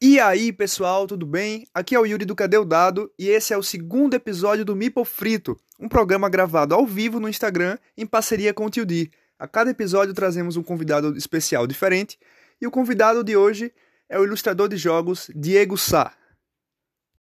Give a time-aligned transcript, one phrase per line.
[0.00, 1.66] E aí, pessoal, tudo bem?
[1.74, 4.76] Aqui é o Yuri do Cadê o Dado e esse é o segundo episódio do
[4.76, 9.10] Mipo Frito, um programa gravado ao vivo no Instagram em parceria com o Tio Di.
[9.36, 12.16] A cada episódio trazemos um convidado especial diferente
[12.60, 13.74] e o convidado de hoje
[14.08, 16.14] é o ilustrador de jogos Diego Sá.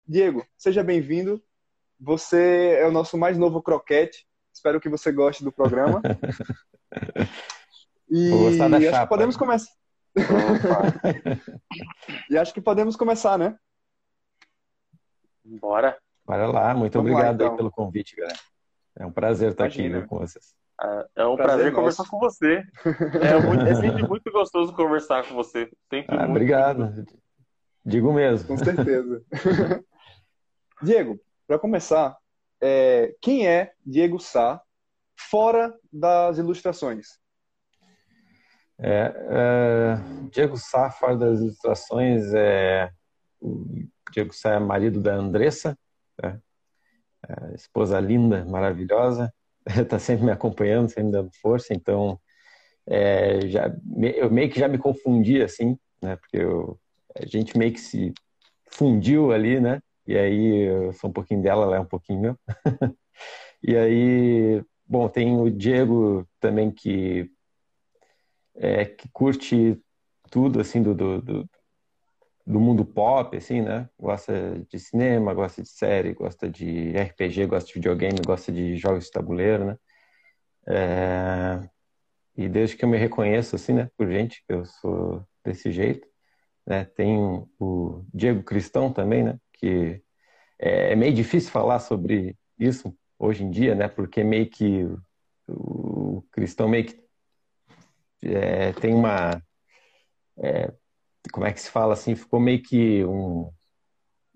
[0.07, 1.41] Diego, seja bem-vindo.
[1.99, 4.27] Você é o nosso mais novo croquete.
[4.53, 5.99] Espero que você goste do programa.
[8.09, 9.01] E Vou gostar da acho chapa.
[9.01, 9.69] que podemos começar.
[12.29, 13.57] e acho que podemos começar, né?
[15.43, 15.97] Bora.
[16.25, 17.57] Bora lá, muito Vamos lá, obrigado aí então.
[17.57, 18.37] pelo convite, galera.
[18.99, 19.99] É um prazer estar aqui Imagina.
[19.99, 20.53] viu, com vocês.
[20.79, 21.75] Ah, É um Prazer prazer, nosso.
[21.75, 22.63] conversar com você.
[23.21, 25.69] É, muito- é sempre muito gostoso conversar com você.
[25.89, 26.31] Sempre Ah, muito.
[26.31, 27.05] obrigado.
[27.85, 28.47] Digo mesmo.
[28.47, 29.23] Com certeza.
[30.83, 32.15] Diego, para começar,
[32.61, 34.61] é, quem é Diego Sá
[35.15, 37.17] fora das ilustrações?
[38.79, 39.95] É, é,
[40.31, 42.91] Diego Sá, fora das ilustrações, é,
[44.11, 45.77] Diego Sá é marido da Andressa,
[46.21, 46.39] né?
[47.27, 49.33] É, esposa linda, maravilhosa,
[49.65, 52.19] está sempre me acompanhando, sempre dando força, então
[52.87, 53.75] é, já,
[54.15, 56.15] eu meio que já me confundi assim, né?
[56.15, 56.79] Porque eu-
[57.15, 58.13] a gente meio que se
[58.71, 59.81] fundiu ali, né?
[60.05, 62.37] E aí eu sou um pouquinho dela, ela é um pouquinho meu.
[63.63, 67.29] E aí, bom, tem o Diego também que
[68.57, 69.81] é, que curte
[70.31, 71.49] tudo assim do, do, do,
[72.45, 73.89] do mundo pop, assim, né?
[73.99, 79.05] Gosta de cinema, gosta de série, gosta de RPG, gosta de videogame, gosta de jogos
[79.05, 79.77] de tabuleiro, né?
[80.67, 81.69] É,
[82.37, 86.07] E desde que eu me reconheço, assim, né, por gente, eu sou desse jeito,
[86.67, 86.85] né?
[86.85, 87.17] Tem
[87.59, 89.39] o Diego Cristão também, né?
[89.53, 90.01] Que
[90.59, 93.87] é é meio difícil falar sobre isso hoje em dia, né?
[93.89, 94.87] Porque meio que
[95.47, 97.06] o cristão meio que
[98.23, 99.41] é, tem uma
[100.39, 100.71] é,
[101.31, 102.15] como é que se fala assim?
[102.15, 103.51] Ficou meio que um,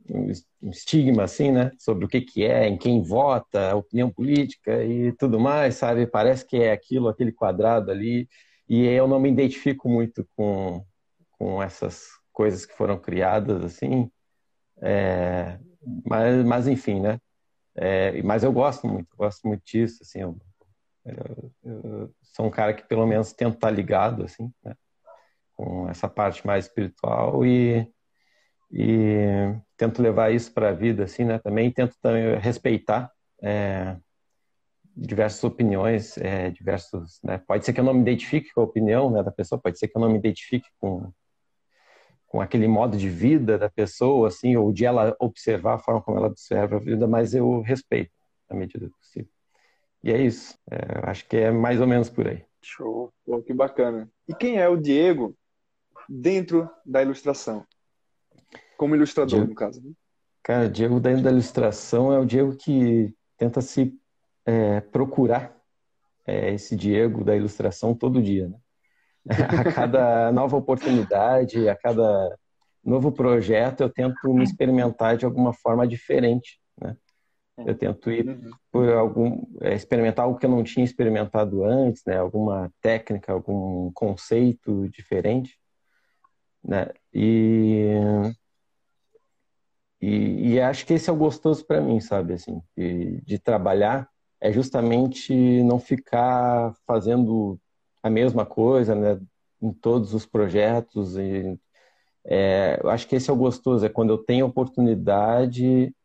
[0.09, 1.71] um estigma assim né?
[1.79, 6.07] Sobre o que que é em quem vota opinião política e tudo mais sabe?
[6.07, 8.27] Parece que é aquilo aquele quadrado ali.
[8.69, 10.85] E eu não me identifico muito com
[11.37, 14.09] com essas coisas que foram criadas assim.
[14.81, 15.59] É,
[16.07, 17.19] mas mas enfim né?
[17.75, 20.37] É, mas eu gosto muito gosto muito disso assim eu,
[21.05, 24.75] eu- sou um cara que pelo menos tenta estar ligado assim né?
[25.53, 27.87] com essa parte mais espiritual e,
[28.71, 33.97] e tento levar isso para a vida assim né também tento também respeitar é,
[34.95, 37.37] diversas opiniões é, diversos né?
[37.39, 39.87] pode ser que eu não me identifique com a opinião né, da pessoa pode ser
[39.87, 41.11] que eu não me identifique com
[42.27, 46.17] com aquele modo de vida da pessoa assim ou de ela observar a forma como
[46.17, 48.13] ela observa a vida mas eu respeito
[48.49, 49.40] na medida do possível
[50.03, 53.11] e é isso É, acho que é mais ou menos por aí Show.
[53.25, 54.09] Pô, que bacana.
[54.27, 55.35] E quem é o Diego
[56.07, 57.65] dentro da ilustração?
[58.77, 59.49] Como ilustrador, Diego.
[59.49, 59.81] no caso.
[59.81, 59.91] né?
[60.43, 63.97] Cara, o Diego dentro da ilustração é o Diego que tenta se
[64.45, 65.55] é, procurar
[66.25, 68.57] é, esse Diego da ilustração todo dia, né?
[69.67, 72.35] A cada nova oportunidade, a cada
[72.83, 76.59] novo projeto, eu tento me experimentar de alguma forma diferente?
[77.65, 78.51] Eu tento ir Uhum.
[78.71, 82.17] por algum é, experimentar algo que eu não tinha experimentado antes, né?
[82.17, 85.57] Alguma técnica, algum conceito diferente,
[86.63, 86.87] né?
[87.13, 87.95] E
[90.01, 92.33] e, e acho que esse é o gostoso para mim, sabe?
[92.33, 97.59] Assim, de, de trabalhar é justamente não ficar fazendo
[98.01, 99.19] a mesma coisa, né?
[99.61, 101.15] Em todos os projetos.
[101.17, 101.59] E,
[102.25, 105.95] é, eu acho que esse é o gostoso, é quando eu tenho a oportunidade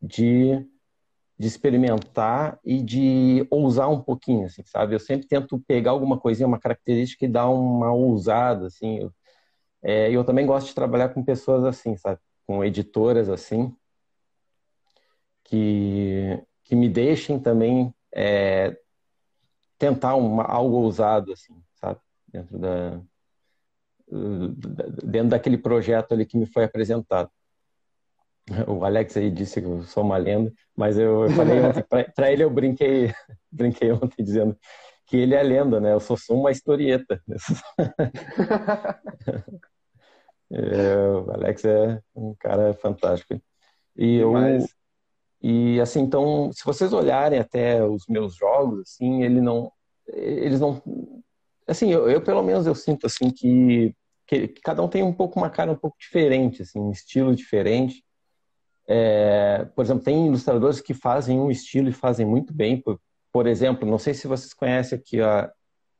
[0.00, 0.66] de,
[1.42, 4.94] de experimentar e de ousar um pouquinho, assim, sabe?
[4.94, 9.00] Eu sempre tento pegar alguma coisinha, uma característica e dar uma ousada, assim.
[9.00, 9.12] Eu,
[9.82, 12.20] é, eu também gosto de trabalhar com pessoas assim, sabe?
[12.46, 13.74] Com editoras assim,
[15.42, 18.78] que, que me deixem também é,
[19.76, 21.98] tentar uma, algo ousado, assim, sabe?
[22.28, 23.02] Dentro da,
[25.02, 27.32] dentro daquele projeto ali que me foi apresentado.
[28.66, 31.84] O Alex aí disse que eu sou uma lenda, mas eu falei ontem,
[32.14, 33.12] para ele eu brinquei,
[33.50, 34.56] brinquei ontem dizendo
[35.06, 35.92] que ele é lenda, né?
[35.92, 37.20] Eu só sou uma historieta.
[40.54, 43.40] É, o Alex é um cara fantástico.
[43.96, 44.34] E eu,
[45.42, 49.72] e assim, então, se vocês olharem até os meus jogos, assim, ele não,
[50.06, 50.80] eles não,
[51.66, 53.94] assim, eu, eu pelo menos eu sinto assim que,
[54.26, 58.04] que cada um tem um pouco uma cara um pouco diferente, assim, um estilo diferente.
[58.88, 62.80] É, por exemplo, tem ilustradores que fazem um estilo e fazem muito bem.
[62.80, 63.00] Por,
[63.32, 65.50] por exemplo, não sei se vocês conhecem aqui a,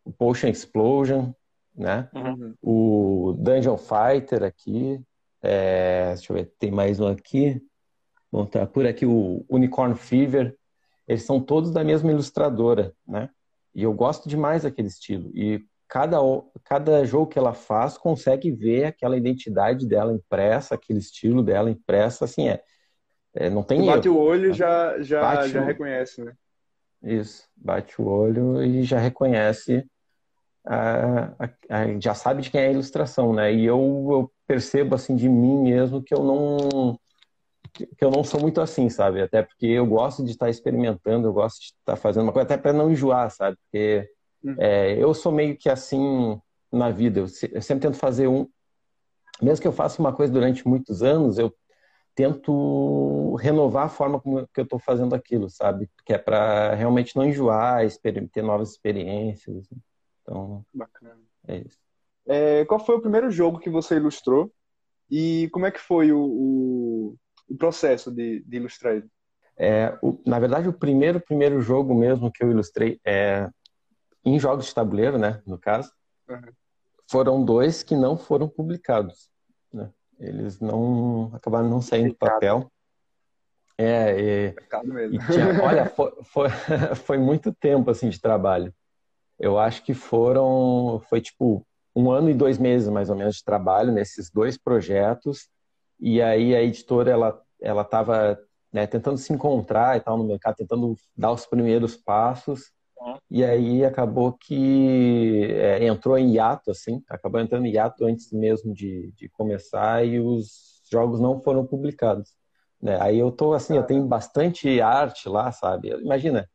[0.05, 1.33] o Potion Explosion,
[1.75, 2.09] né?
[2.15, 2.55] Uhum.
[2.61, 5.01] O Dungeon Fighter aqui,
[5.45, 7.61] É, deixa eu ver, tem mais um aqui.
[8.31, 10.57] Bom, tá por aqui o Unicorn Fever.
[11.09, 13.29] Eles são todos da mesma ilustradora, né?
[13.75, 15.31] E eu gosto demais daquele estilo.
[15.35, 16.17] E cada,
[16.65, 22.25] cada jogo que ela faz consegue ver aquela identidade dela impressa, aquele estilo dela impressa,
[22.25, 22.63] assim, é.
[23.35, 24.55] é não tem Bate erro, o olho né?
[24.55, 26.33] já já Bate já o- reconhece, né?
[27.03, 29.85] Isso, bate o olho e já reconhece,
[30.67, 33.53] a- a- a- já sabe de quem é a ilustração, né?
[33.53, 33.79] E eu,
[34.11, 36.99] eu percebo assim de mim mesmo que eu não
[37.75, 39.23] que eu não sou muito assim, sabe?
[39.23, 42.57] Até porque eu gosto de estar experimentando, eu gosto de estar fazendo uma coisa até
[42.59, 43.57] para não enjoar, sabe?
[43.71, 44.09] Porque
[44.45, 44.57] Uhum.
[44.59, 46.41] é, eu sou meio que assim
[46.71, 47.21] na vida.
[47.21, 48.49] Eu, se- eu sempre tento fazer um,
[49.41, 51.55] mesmo que eu faça uma coisa durante muitos anos, eu
[52.15, 55.89] tento renovar a forma como que eu estou fazendo aquilo, sabe?
[56.05, 57.83] Que é para realmente não enjoar,
[58.33, 59.69] ter novas experiências.
[60.23, 61.19] Então, Bacana.
[61.49, 61.79] é isso.
[62.27, 64.53] É, qual foi o primeiro jogo que você ilustrou
[65.11, 67.17] e como é que foi o, o,
[67.49, 69.09] o processo de, de ilustrar ele?
[69.57, 73.49] É, o- na verdade, o primeiro primeiro jogo mesmo que eu ilustrei é
[74.25, 75.43] em jogos de tabuleiro, né?
[75.47, 75.91] No caso,
[76.29, 76.53] Uhum.
[77.11, 79.29] foram dois que não foram publicados,
[79.73, 79.91] né?
[80.19, 82.71] Eles não acabaram não saindo do papel.
[83.77, 84.55] É, e,
[85.11, 86.49] e tinha, olha, foi, foi,
[87.05, 88.73] foi muito tempo assim de trabalho.
[89.39, 93.45] Eu acho que foram, foi tipo um ano e dois meses mais ou menos de
[93.45, 95.49] trabalho nesses dois projetos.
[95.99, 98.39] E aí a editora ela ela estava
[98.73, 102.73] né, tentando se encontrar e tal no mercado, tentando dar os primeiros passos.
[103.31, 108.75] E aí acabou que é, entrou em hiato, assim, acabou entrando em hiato antes mesmo
[108.75, 112.35] de, de começar e os jogos não foram publicados.
[112.81, 112.99] Né?
[113.01, 115.89] Aí eu tô assim, eu tenho bastante arte lá, sabe?
[115.89, 116.49] Imagina,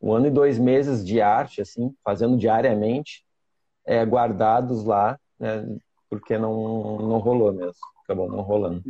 [0.00, 3.24] um ano e dois meses de arte, assim, fazendo diariamente,
[3.86, 5.64] é, guardados lá, né?
[6.10, 7.80] Porque não, não rolou mesmo.
[8.02, 8.82] Acabou não rolando.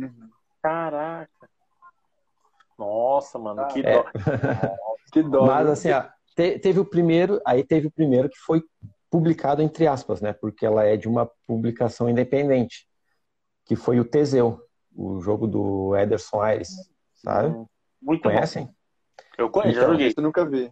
[0.61, 1.29] Caraca.
[2.77, 3.93] Nossa, mano, que É.
[3.93, 4.05] dó.
[5.13, 5.45] Que dó.
[5.45, 6.03] Mas assim, ó,
[6.35, 8.63] te- teve o primeiro, aí teve o primeiro que foi
[9.09, 10.33] publicado entre aspas, né?
[10.33, 12.87] Porque ela é de uma publicação independente,
[13.65, 14.59] que foi o Teseu,
[14.95, 16.69] o jogo do Ederson Aires,
[17.15, 17.49] sabe?
[17.49, 17.65] Hum,
[18.01, 18.29] Muito bom.
[18.29, 18.69] Conhecem?
[19.37, 20.71] Eu conheço, Então, eu nunca vi.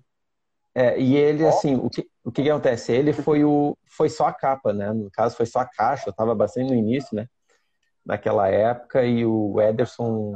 [0.76, 2.92] É, e ele, assim, o que, o que que acontece?
[2.92, 4.92] Ele foi o, foi só a capa, né?
[4.92, 7.28] No caso, foi só a caixa, eu estava bastante no início, né?
[8.06, 10.34] Naquela época, e o Ederson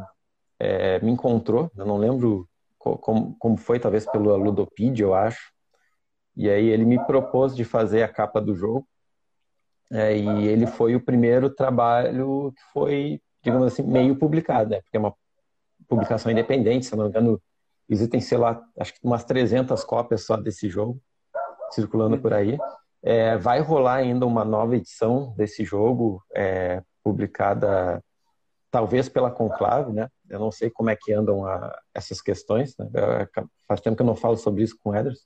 [0.60, 2.48] é, me encontrou, eu não lembro
[2.96, 5.52] como, como foi, talvez pelo Ludopedia, eu acho.
[6.36, 8.88] E aí ele me propôs de fazer a capa do jogo.
[9.92, 14.82] É, e ele foi o primeiro trabalho que foi, digamos assim, meio publicado, né?
[14.82, 15.16] Porque é uma
[15.88, 17.42] publicação independente, se não me engano,
[17.90, 21.02] existem, sei lá, acho que umas 300 cópias só desse jogo
[21.72, 22.58] circulando por aí.
[23.02, 28.04] É, vai rolar ainda uma nova edição desse jogo, é, publicada
[28.70, 30.10] talvez pela Conclave, né?
[30.30, 32.88] Eu não sei como é que andam a- essas questões, né?
[33.68, 35.26] Faz tempo que eu não falo sobre isso com o Ederson.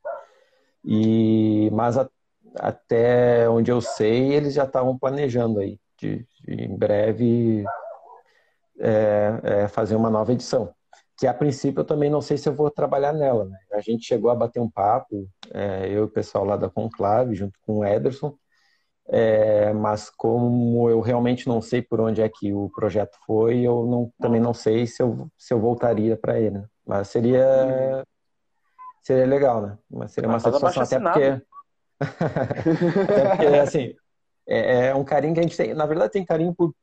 [0.83, 2.09] E, mas a-
[2.55, 7.63] até onde eu sei, eles já estavam planejando aí, de, de em breve
[8.79, 10.73] é, é, fazer uma nova edição.
[11.17, 13.45] Que a princípio eu também não sei se eu vou trabalhar nela.
[13.45, 13.57] Né?
[13.73, 17.35] A gente chegou a bater um papo, é, eu e o pessoal lá da Conclave,
[17.35, 18.35] junto com o Ederson,
[19.07, 23.85] é, mas como eu realmente não sei por onde é que o projeto foi, eu
[23.85, 26.59] não, também não sei se eu, se eu voltaria para ele.
[26.59, 26.65] né?
[26.85, 28.03] Mas seria
[29.01, 29.77] seria legal, né?
[29.89, 31.45] Mas seria uma Ah, faz satisfação até porque
[33.11, 33.95] até porque assim
[34.47, 35.73] é, é um carinho que a gente tem.
[35.73, 36.73] Na verdade, tem carinho por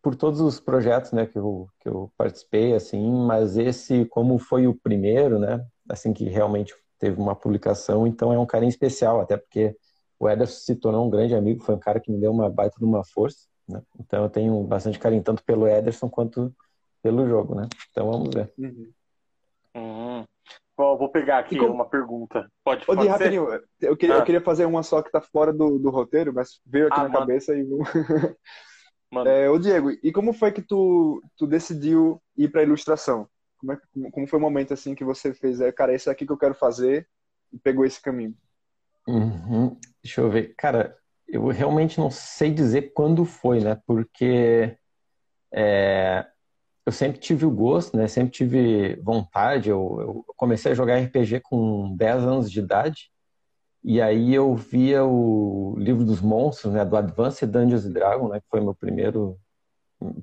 [0.00, 3.10] por todos os projetos, né, que eu que eu participei, assim.
[3.26, 8.38] Mas esse, como foi o primeiro, né, assim que realmente teve uma publicação, então é
[8.38, 9.76] um carinho especial, até porque
[10.18, 12.76] o Ederson se tornou um grande amigo, foi um cara que me deu uma baita
[12.78, 13.82] de uma força, né?
[14.00, 16.54] Então eu tenho bastante carinho tanto pelo Ederson quanto
[17.02, 17.68] pelo jogo, né?
[17.90, 18.52] Então vamos ver.
[18.58, 18.90] Uhum.
[19.74, 20.24] Hum.
[20.76, 22.48] Bom, vou pegar aqui como- uma pergunta.
[22.64, 23.10] Pode, Ô, pode Di, ser?
[23.12, 23.46] rapidinho,
[23.80, 24.18] eu queria, Ah.
[24.18, 27.02] eu queria fazer uma só que tá fora do, do roteiro, mas veio aqui Ah,
[27.04, 27.18] na manda.
[27.20, 27.80] cabeça e vou...
[29.10, 33.26] Mano, É, ô Diego, e como foi que tu, tu decidiu ir pra ilustração?
[33.58, 33.78] Como, é,
[34.12, 36.54] como foi o momento assim que você fez, é, cara, esse aqui que eu quero
[36.54, 37.08] fazer
[37.52, 38.34] e pegou esse caminho?
[39.08, 39.74] Uhum.
[40.04, 40.54] Deixa eu ver.
[40.56, 40.94] Cara,
[41.26, 43.80] eu realmente não sei dizer quando foi, né?
[43.86, 44.76] Porque
[45.52, 46.26] é,
[46.86, 48.08] eu sempre tive o gosto, né?
[48.08, 49.70] Sempre tive vontade.
[49.70, 53.10] Eu, eu comecei a jogar RPG com 10 anos de idade.
[53.84, 56.84] E aí eu via o livro dos monstros, né?
[56.84, 58.40] Do Advanced Dungeons Dragons, né?
[58.40, 59.38] Que foi meu primeiro,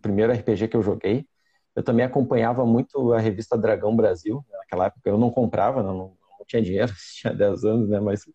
[0.02, 1.28] primeiro RPG que eu joguei.
[1.76, 4.46] Eu também acompanhava muito a revista Dragão Brasil.
[4.50, 5.96] né, Naquela época eu não comprava, não,
[6.40, 8.00] não tinha dinheiro, tinha 10 anos, né?
[8.00, 8.26] Mas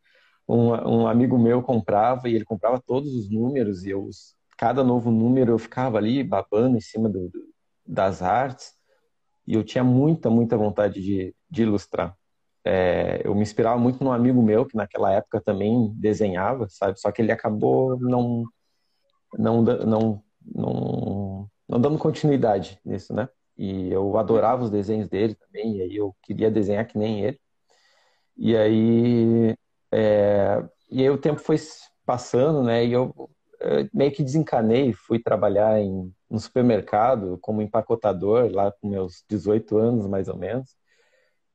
[0.54, 4.08] um, um amigo meu comprava e ele comprava todos os números e eu
[4.56, 7.40] cada novo número eu ficava ali babando em cima do, do,
[7.86, 8.72] das artes
[9.46, 12.16] e eu tinha muita, muita vontade de, de ilustrar.
[12.64, 17.00] É, eu me inspirava muito num amigo meu que naquela época também desenhava, sabe?
[17.00, 18.44] Só que ele acabou não,
[19.38, 20.22] não, não,
[20.54, 23.28] não, não dando continuidade nisso, né?
[23.56, 27.40] E eu adorava os desenhos dele também, e aí eu queria desenhar que nem ele.
[28.36, 29.54] E aí,
[29.92, 31.56] é, e aí o tempo foi
[32.04, 32.84] passando, né?
[32.84, 33.14] E eu,
[33.92, 40.06] meio que desencanei, fui trabalhar em, no supermercado como empacotador, lá com meus 18 anos,
[40.06, 40.76] mais ou menos.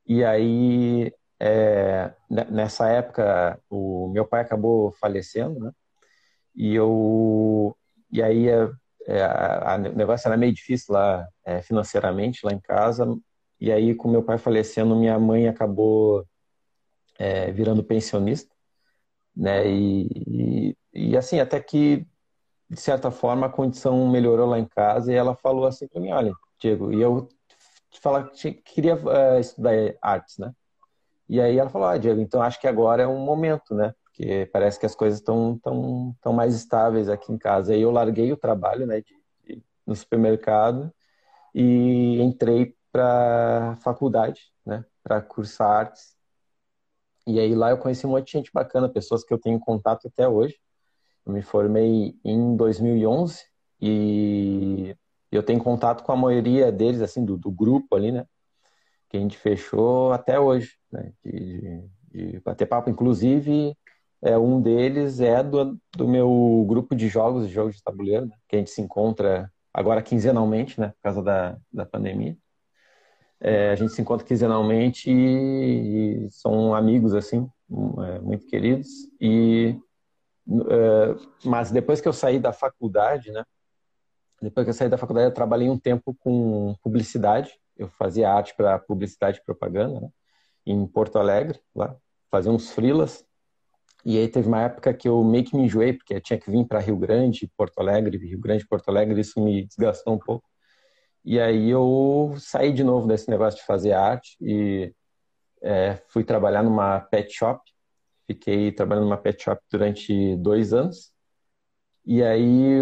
[0.06, 5.72] E aí, é, nessa época, o meu pai acabou falecendo, né?
[6.54, 7.76] E eu,
[8.10, 8.70] e aí é,
[9.06, 9.26] é,
[9.92, 13.06] o negócio era meio difícil lá é, financeiramente lá em casa.
[13.60, 16.24] E aí, com meu pai falecendo, minha mãe acabou
[17.18, 18.54] é, virando pensionista,
[19.34, 19.68] né?
[19.68, 22.06] E, e, e, assim, até que
[22.68, 26.10] de certa forma a condição melhorou lá em casa e ela falou assim para mim,
[26.10, 27.28] olha, Diego, e eu
[27.90, 30.52] te falar que queria uh, estudar artes, né?
[31.28, 33.94] E aí ela falou, ah, Diego, então acho que agora é um momento, né?
[34.04, 37.72] Porque parece que as coisas estão tão, tão mais estáveis aqui em casa.
[37.74, 40.92] Aí eu larguei o trabalho, né, de, de no supermercado
[41.54, 46.15] e entrei para faculdade, né, para cursar artes.
[47.26, 50.06] E aí lá eu conheci um monte de gente bacana, pessoas que eu tenho contato
[50.06, 50.56] até hoje.
[51.24, 53.44] Eu me formei em 2011
[53.80, 54.96] e
[55.32, 58.24] eu tenho contato com a maioria deles, assim, do, do grupo ali, né?
[59.08, 61.12] Que a gente fechou até hoje, né?
[61.24, 62.90] De, de, de bater papo.
[62.90, 63.76] Inclusive,
[64.22, 68.36] é, um deles é do, do meu grupo de jogos, de jogos de tabuleiro, né?
[68.48, 70.88] que a gente se encontra agora quinzenalmente, né?
[70.88, 72.36] Por causa da, da pandemia.
[73.40, 77.48] É, a gente se encontra quinzenalmente e, e são amigos, assim,
[78.06, 78.88] é, muito queridos.
[79.20, 79.78] E,
[80.48, 83.44] é, mas depois que eu saí da faculdade, né?
[84.40, 87.50] Depois que eu saí da faculdade, eu trabalhei um tempo com publicidade.
[87.76, 90.08] Eu fazia arte para publicidade e propaganda, né?
[90.66, 91.96] em Porto Alegre, lá.
[92.30, 93.24] Fazia uns frilas.
[94.04, 96.50] E aí teve uma época que eu meio que me enjoei, porque eu tinha que
[96.50, 100.48] vir para Rio Grande, Porto Alegre, Rio Grande, Porto Alegre, isso me desgastou um pouco.
[101.26, 104.94] E aí eu saí de novo desse negócio de fazer arte e
[105.60, 107.60] é, fui trabalhar numa pet shop.
[108.28, 111.12] Fiquei trabalhando numa pet shop durante dois anos.
[112.04, 112.78] E aí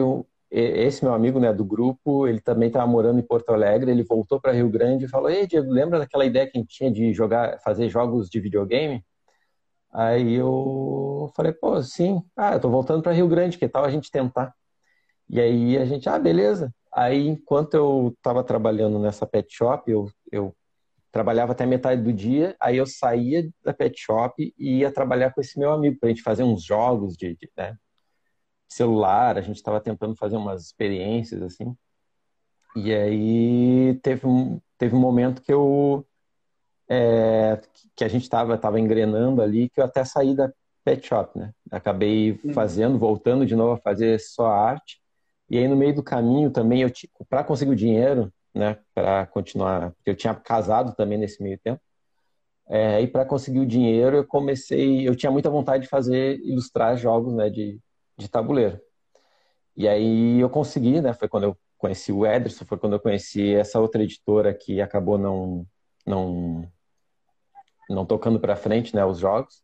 [0.50, 4.40] esse meu amigo né, do grupo, ele também estava morando em Porto Alegre, ele voltou
[4.40, 7.12] para Rio Grande e falou, ei Diego, lembra daquela ideia que a gente tinha de
[7.14, 9.02] jogar, fazer jogos de videogame?
[9.92, 13.90] Aí eu falei, pô, sim, ah, eu tô voltando para Rio Grande, que tal a
[13.90, 14.54] gente tentar?
[15.28, 16.72] E aí a gente, ah, beleza.
[16.94, 20.54] Aí enquanto eu estava trabalhando nessa pet shop, eu, eu
[21.10, 25.40] trabalhava até metade do dia, aí eu saía da pet shop e ia trabalhar com
[25.40, 27.76] esse meu amigo, para a gente fazer uns jogos de, de né,
[28.68, 31.76] celular, a gente estava tentando fazer umas experiências assim.
[32.76, 36.04] E aí teve um, teve um momento que eu
[36.88, 37.60] é,
[37.94, 40.52] que a gente estava tava engrenando ali, que eu até saí da
[40.84, 41.52] pet shop, né?
[41.70, 42.52] Acabei uhum.
[42.52, 45.00] fazendo, voltando de novo a fazer só arte.
[45.50, 46.90] E aí no meio do caminho também eu
[47.28, 51.80] para conseguir o dinheiro, né, para continuar, porque eu tinha casado também nesse meio tempo.
[52.68, 56.96] É, e para conseguir o dinheiro eu comecei, eu tinha muita vontade de fazer ilustrar
[56.96, 57.80] jogos, né, de
[58.16, 58.80] de tabuleiro.
[59.76, 61.12] E aí eu consegui, né?
[61.14, 65.18] Foi quando eu conheci o Ederson, foi quando eu conheci essa outra editora que acabou
[65.18, 65.66] não
[66.06, 66.70] não
[67.90, 69.62] não tocando para frente, né, os jogos.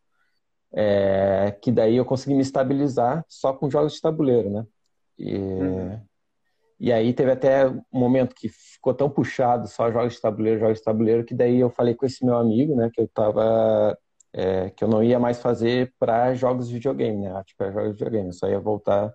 [0.73, 4.65] É, que daí eu consegui me estabilizar só com jogos de tabuleiro, né?
[5.17, 5.99] E, uhum.
[6.79, 10.79] e aí teve até um momento que ficou tão puxado só jogos de tabuleiro, jogos
[10.79, 13.97] de tabuleiro, que daí eu falei com esse meu amigo, né, que eu tava
[14.33, 17.43] é, que eu não ia mais fazer para jogos de videogame, né?
[17.57, 18.27] Para jogos de videogame.
[18.29, 19.13] Eu só ia voltar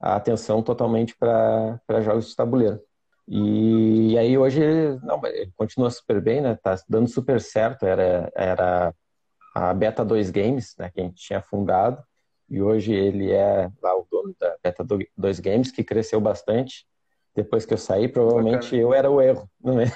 [0.00, 2.80] a atenção totalmente para jogos de tabuleiro.
[3.28, 4.60] E, e, aí hoje
[5.02, 6.58] não, ele continua super bem, né?
[6.62, 7.84] Tá dando super certo.
[7.86, 8.94] Era, era
[9.54, 10.90] a Beta 2 Games, né?
[10.90, 12.02] Que a gente tinha fundado.
[12.52, 14.84] E hoje ele é lá o dono da Beta
[15.16, 16.86] 2 Games, que cresceu bastante.
[17.34, 18.82] Depois que eu saí, provavelmente Bacana.
[18.82, 19.90] eu era o erro, não é?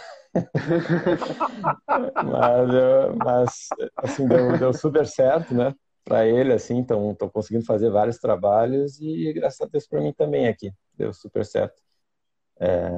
[2.24, 5.74] mas, mas, assim, deu, deu super certo, né?
[6.02, 10.14] Para ele, assim, então, estou conseguindo fazer vários trabalhos e graças a Deus para mim
[10.14, 11.78] também aqui, deu super certo.
[12.58, 12.90] É,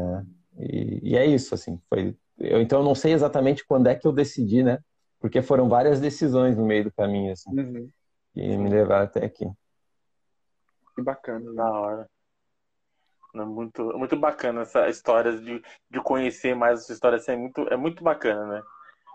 [0.57, 2.17] e, e, é isso, assim, foi.
[2.39, 4.79] Eu, então, eu não sei exatamente quando é que eu decidi, né?
[5.19, 7.91] Porque foram várias decisões no meio do caminho, assim, uhum.
[8.33, 9.47] Que me levaram até aqui.
[10.95, 12.11] Que bacana, da hora.
[13.35, 17.17] Muito, muito bacana essa história de, de conhecer mais essa história.
[17.17, 18.63] Assim, é, muito, é muito bacana, né?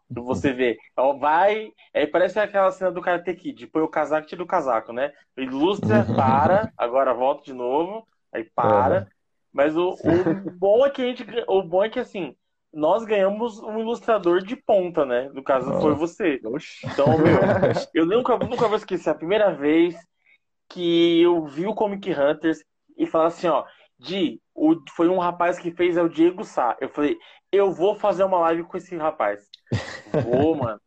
[0.10, 1.72] Você vê, ó, vai.
[1.94, 5.12] Aí parece aquela cena do Karate Kid: põe o casaco, tira o casaco, né?
[5.36, 8.08] Ilustra, para, agora volta de novo.
[8.32, 9.00] Aí para.
[9.00, 9.08] Uhum.
[9.52, 11.26] Mas o, o bom é que a gente.
[11.48, 12.36] O bom é que assim,
[12.74, 15.30] nós ganhamos um ilustrador de ponta, né?
[15.34, 16.40] No caso, foi você.
[16.44, 16.86] Oxi.
[16.86, 17.38] Então, meu,
[17.94, 19.96] eu nunca, nunca vou esquecer a primeira vez
[20.70, 22.60] que eu vi o Comic Hunters
[22.98, 23.64] e falar assim, ó,
[24.00, 26.76] Di, o, foi um rapaz que fez, é o Diego Sá.
[26.82, 27.16] Eu falei,
[27.52, 29.48] eu vou fazer uma live com esse rapaz.
[30.24, 30.80] Vou, mano.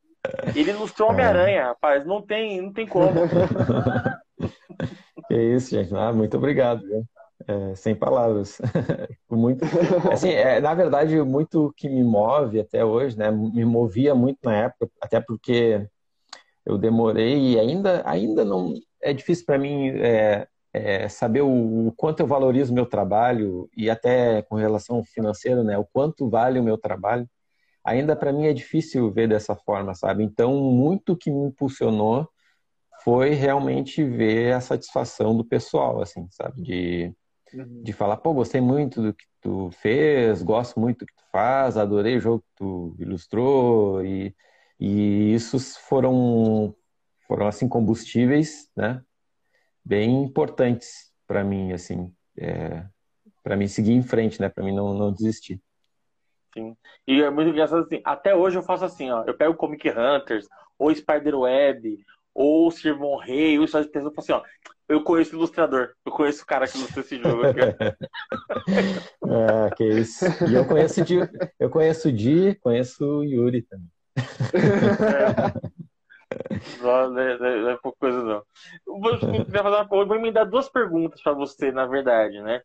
[0.54, 1.64] Ele ilustrou Homem-Aranha, é.
[1.64, 2.04] rapaz.
[2.04, 3.10] Não tem, não tem como.
[5.28, 5.94] que isso, gente.
[5.94, 6.82] Ah, muito obrigado.
[7.48, 8.58] É, sem palavras.
[9.30, 9.64] muito,
[10.12, 13.30] assim, é, na verdade, muito que me move até hoje, né?
[13.30, 15.86] Me movia muito na época, até porque
[16.64, 21.92] eu demorei e ainda, ainda não é difícil para mim é, é, saber o, o,
[21.96, 25.78] quanto eu valorizo meu trabalho e até com relação financeira, né?
[25.78, 27.28] O quanto vale o meu trabalho.
[27.84, 30.24] Ainda para mim é difícil ver dessa forma, sabe?
[30.24, 32.28] Então, muito que me impulsionou
[33.04, 36.60] foi realmente ver a satisfação do pessoal, assim, sabe?
[36.62, 37.14] De,
[37.54, 37.82] uhum.
[37.82, 41.76] de falar, pô, gostei muito do que tu fez, gosto muito do que tu faz,
[41.76, 44.34] adorei o jogo que tu ilustrou e,
[44.78, 46.74] e isso foram
[47.26, 49.02] foram assim combustíveis, né?
[49.84, 52.84] Bem importantes para mim, assim, é,
[53.42, 54.48] para mim seguir em frente, né?
[54.48, 55.60] Para mim não, não desistir.
[56.54, 56.76] Sim.
[57.06, 58.00] E é muito engraçado assim.
[58.04, 59.24] Até hoje eu faço assim, ó.
[59.24, 60.48] Eu pego Comic Hunters,
[60.78, 61.98] ou Spider-Web,
[62.34, 64.72] ou Sermon Rei, ou História de Tesão, eu falo assim, ó.
[64.88, 65.90] Eu conheço o ilustrador.
[66.04, 67.42] Eu conheço o cara que ilustrou esse jogo
[69.24, 70.24] ah, que isso.
[70.48, 71.18] E eu conheço o Di,
[71.58, 73.90] eu conheço o Di, conheço o Yuri também.
[74.16, 75.76] É.
[76.80, 78.42] Não, não, é, não é pouca coisa, não.
[78.86, 82.62] Vou, fazer uma, vou me dar duas perguntas para você, na verdade, né?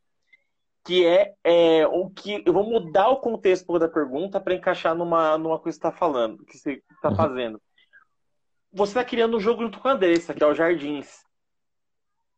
[0.84, 2.44] Que é, é, o que.
[2.46, 5.92] Eu vou mudar o contexto da pergunta para encaixar numa, numa coisa que você está
[5.92, 7.16] falando, que você está uhum.
[7.16, 7.62] fazendo.
[8.74, 11.24] Você está criando um jogo junto com a Andressa, que é o Jardins.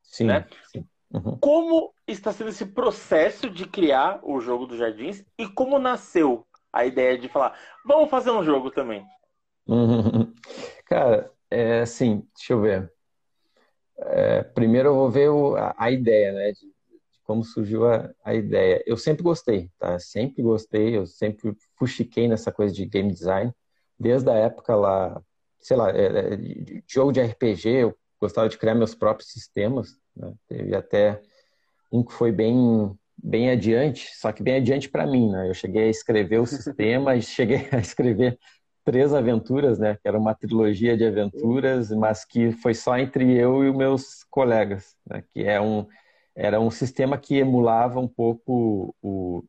[0.03, 0.25] Sim.
[0.25, 0.45] Né?
[0.71, 0.85] sim.
[1.13, 1.37] Uhum.
[1.37, 6.85] Como está sendo esse processo de criar o jogo dos Jardins e como nasceu a
[6.85, 7.55] ideia de falar,
[7.85, 9.05] vamos fazer um jogo também?
[9.67, 10.33] Uhum.
[10.85, 12.91] Cara, é assim, deixa eu ver.
[13.95, 16.51] É, primeiro eu vou ver o, a, a, ideia, né?
[16.51, 18.83] De, de como surgiu a, a, ideia.
[18.87, 19.99] Eu sempre gostei, tá?
[19.99, 23.53] Sempre gostei, eu sempre fuxiquei nessa coisa de game design.
[23.99, 25.21] Desde a época lá,
[25.59, 29.31] sei lá, é, é de, de jogo de RPG, eu gostava de criar meus próprios
[29.31, 29.97] sistemas.
[30.15, 30.33] Né?
[30.47, 31.21] Teve até
[31.91, 35.47] um que foi bem bem adiante, só que bem adiante para mim, né?
[35.47, 38.37] Eu cheguei a escrever o sistema e cheguei a escrever
[38.83, 39.97] três aventuras, né?
[40.01, 44.23] Que era uma trilogia de aventuras, mas que foi só entre eu e os meus
[44.25, 45.23] colegas, né?
[45.33, 45.87] Que é um
[46.35, 49.43] era um sistema que emulava um pouco o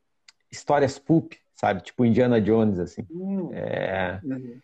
[0.51, 1.81] histórias pulp, sabe?
[1.81, 3.05] Tipo Indiana Jones, assim.
[3.09, 3.49] Hum.
[3.51, 4.19] É...
[4.23, 4.59] Uhum.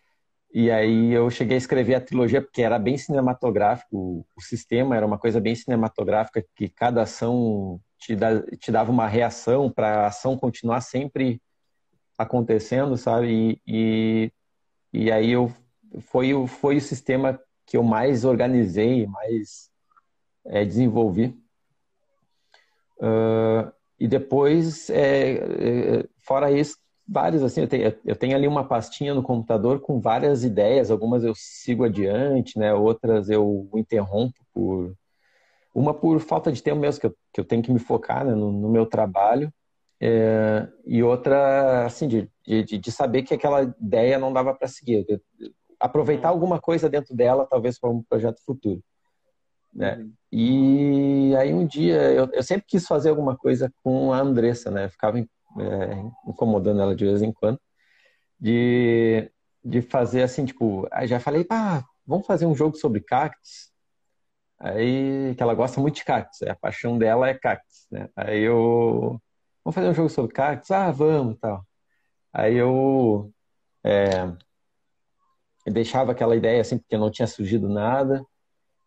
[0.52, 5.06] E aí eu cheguei a escrever a trilogia porque era bem cinematográfico, o sistema era
[5.06, 10.06] uma coisa bem cinematográfica que cada ação te, dá, te dava uma reação para a
[10.08, 11.40] ação continuar sempre
[12.18, 13.60] acontecendo, sabe?
[13.66, 14.32] E, e
[14.92, 15.52] e aí eu
[16.00, 19.70] foi, o, foi o sistema que eu mais organizei, mais
[20.44, 21.28] é, desenvolvi.
[22.98, 28.64] Uh, e depois, é, é, fora isso, vários assim, eu tenho, eu tenho ali uma
[28.64, 32.72] pastinha no computador com várias ideias, algumas eu sigo adiante, né?
[32.72, 34.94] Outras eu interrompo por
[35.74, 38.34] uma por falta de tempo mesmo que eu, que eu tenho que me focar né,
[38.34, 39.52] no, no meu trabalho
[40.04, 45.06] é, e outra, assim, de, de, de, saber que aquela ideia não dava para seguir.
[45.78, 48.82] aproveitar alguma coisa dentro dela, talvez para um projeto futuro.
[49.72, 49.98] Né?
[49.98, 50.12] Uhum.
[50.32, 54.88] E aí um dia, eu, eu, sempre quis fazer alguma coisa com a Andressa, né?
[54.88, 55.20] ficava
[55.60, 57.60] é, incomodando ela de vez em quando.
[58.40, 59.30] De,
[59.64, 63.72] de fazer assim, tipo, aí já falei, pá, vamos fazer um jogo sobre cactos.
[64.58, 68.08] Aí, que ela gosta muito de cactos, a paixão dela é cactos, né?
[68.14, 69.20] Aí eu
[69.64, 70.70] vamos fazer um jogo sobre cactos?
[70.70, 71.66] Ah, vamos tal.
[72.32, 73.32] Aí eu
[73.84, 74.32] é,
[75.66, 78.24] deixava aquela ideia assim, porque não tinha surgido nada.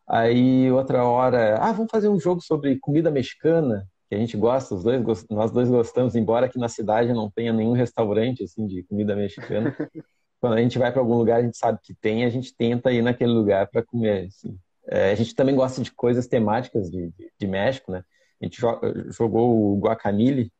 [0.07, 4.75] Aí outra hora, ah, vamos fazer um jogo sobre comida mexicana, que a gente gosta,
[4.75, 8.83] os dois, nós dois gostamos, embora aqui na cidade não tenha nenhum restaurante assim de
[8.83, 9.75] comida mexicana.
[10.39, 12.91] Quando a gente vai para algum lugar, a gente sabe que tem, a gente tenta
[12.91, 14.27] ir naquele lugar para comer.
[14.27, 14.57] Assim.
[14.87, 18.03] É, a gente também gosta de coisas temáticas de, de, de México, né?
[18.39, 18.61] A gente
[19.09, 20.51] jogou o Guacamole,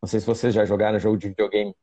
[0.00, 1.74] não sei se vocês já jogaram jogo de videogame.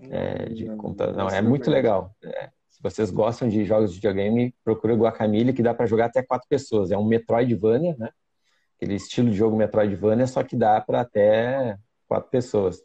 [0.00, 1.14] É, de computador.
[1.14, 2.10] Não, é muito legal.
[2.24, 6.06] É, se vocês gostam de jogos de videogame, procura o Guacamole, que dá para jogar
[6.06, 6.90] até quatro pessoas.
[6.90, 8.08] É um Metroidvania, né?
[8.82, 12.80] Aquele estilo de jogo Metroidvania, só que dá para até quatro pessoas.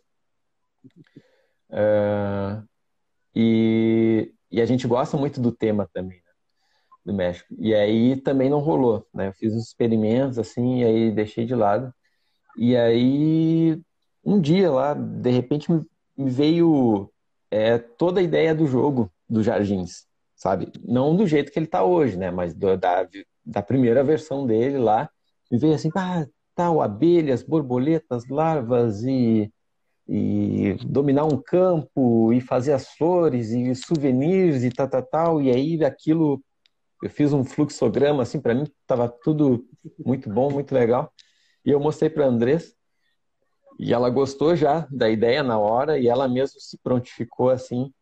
[1.71, 2.63] Uh,
[3.33, 6.31] e, e, a gente gosta muito do tema também, né?
[7.03, 7.51] do México.
[7.57, 9.29] E aí também não rolou, né?
[9.29, 11.91] Eu fiz uns experimentos assim, e aí deixei de lado.
[12.55, 13.81] E aí,
[14.23, 17.12] um dia lá, de repente me veio
[17.49, 20.05] é, toda a ideia do jogo dos Jardins,
[20.36, 20.71] sabe?
[20.86, 22.29] Não do jeito que ele está hoje, né?
[22.29, 23.10] Mas do, da,
[23.43, 25.10] da primeira versão dele lá,
[25.51, 29.51] me veio assim, ah, tal, abelhas, borboletas, larvas e,
[30.07, 35.41] e dominar um campo e fazer as flores e souvenirs e tal, tal, tal.
[35.41, 36.41] E aí aquilo,
[37.03, 39.65] eu fiz um fluxograma, assim, para mim estava tudo
[40.03, 41.13] muito bom, muito legal.
[41.65, 42.73] E eu mostrei para a Andressa
[43.79, 47.93] e ela gostou já da ideia na hora e ela mesmo se prontificou assim.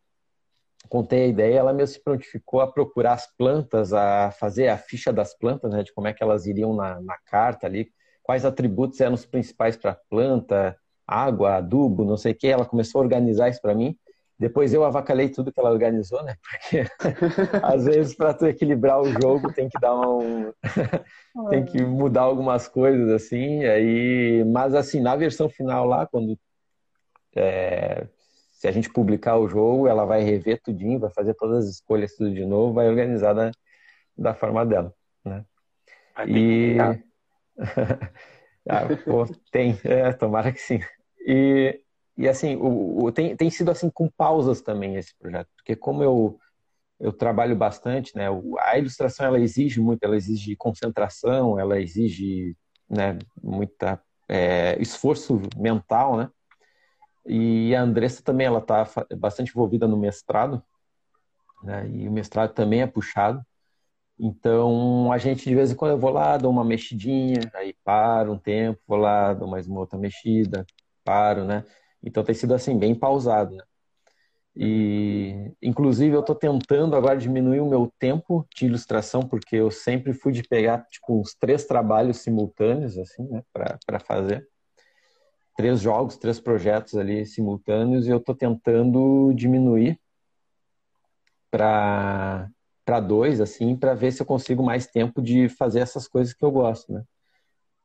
[0.89, 5.11] Contei a ideia, ela mesmo se prontificou a procurar as plantas, a fazer a ficha
[5.11, 7.89] das plantas, né, de como é que elas iriam na, na carta ali,
[8.23, 12.47] quais atributos eram os principais para a planta, água, adubo, não sei o que.
[12.47, 13.95] Ela começou a organizar isso para mim.
[14.37, 16.35] Depois eu avacalhei tudo que ela organizou, né?
[16.41, 16.85] Porque
[17.63, 20.51] às vezes para tu equilibrar o jogo tem que dar um
[21.49, 26.37] tem que mudar algumas coisas assim, aí, mas assim, na versão final lá quando
[27.35, 28.07] é,
[28.55, 32.15] se a gente publicar o jogo, ela vai rever tudinho, vai fazer todas as escolhas
[32.15, 33.51] tudo de novo, vai organizar da,
[34.17, 35.45] da forma dela, né?
[36.27, 36.77] E
[38.67, 40.79] ah, pô, tem, é, tomara que sim.
[41.19, 41.81] E
[42.17, 46.01] e assim, o, o, tem, tem sido assim com pausas também esse projeto, porque como
[46.01, 46.39] eu,
[46.99, 48.27] eu trabalho bastante, né,
[48.59, 52.55] a ilustração ela exige muito, ela exige concentração, ela exige
[52.89, 56.29] né, muita é, esforço mental, né?
[57.25, 60.63] E a Andressa também ela está bastante envolvida no mestrado,
[61.63, 61.89] né?
[61.89, 63.43] E o mestrado também é puxado.
[64.19, 68.33] Então a gente de vez em quando eu vou lá, dou uma mexidinha, aí paro
[68.33, 70.65] um tempo, vou lá, dou mais uma outra mexida,
[71.03, 71.63] paro, né?
[72.03, 73.63] Então tem sido assim, bem pausado, né?
[74.57, 80.13] E, inclusive, eu estou tentando agora diminuir o meu tempo de ilustração, porque eu sempre
[80.13, 84.47] fui de pegar tipo, uns três trabalhos simultâneos, assim, né, para fazer.
[85.55, 89.99] Três jogos, três projetos ali simultâneos, e eu estou tentando diminuir
[91.49, 92.49] para
[93.07, 96.51] dois, assim, para ver se eu consigo mais tempo de fazer essas coisas que eu
[96.51, 97.03] gosto, né?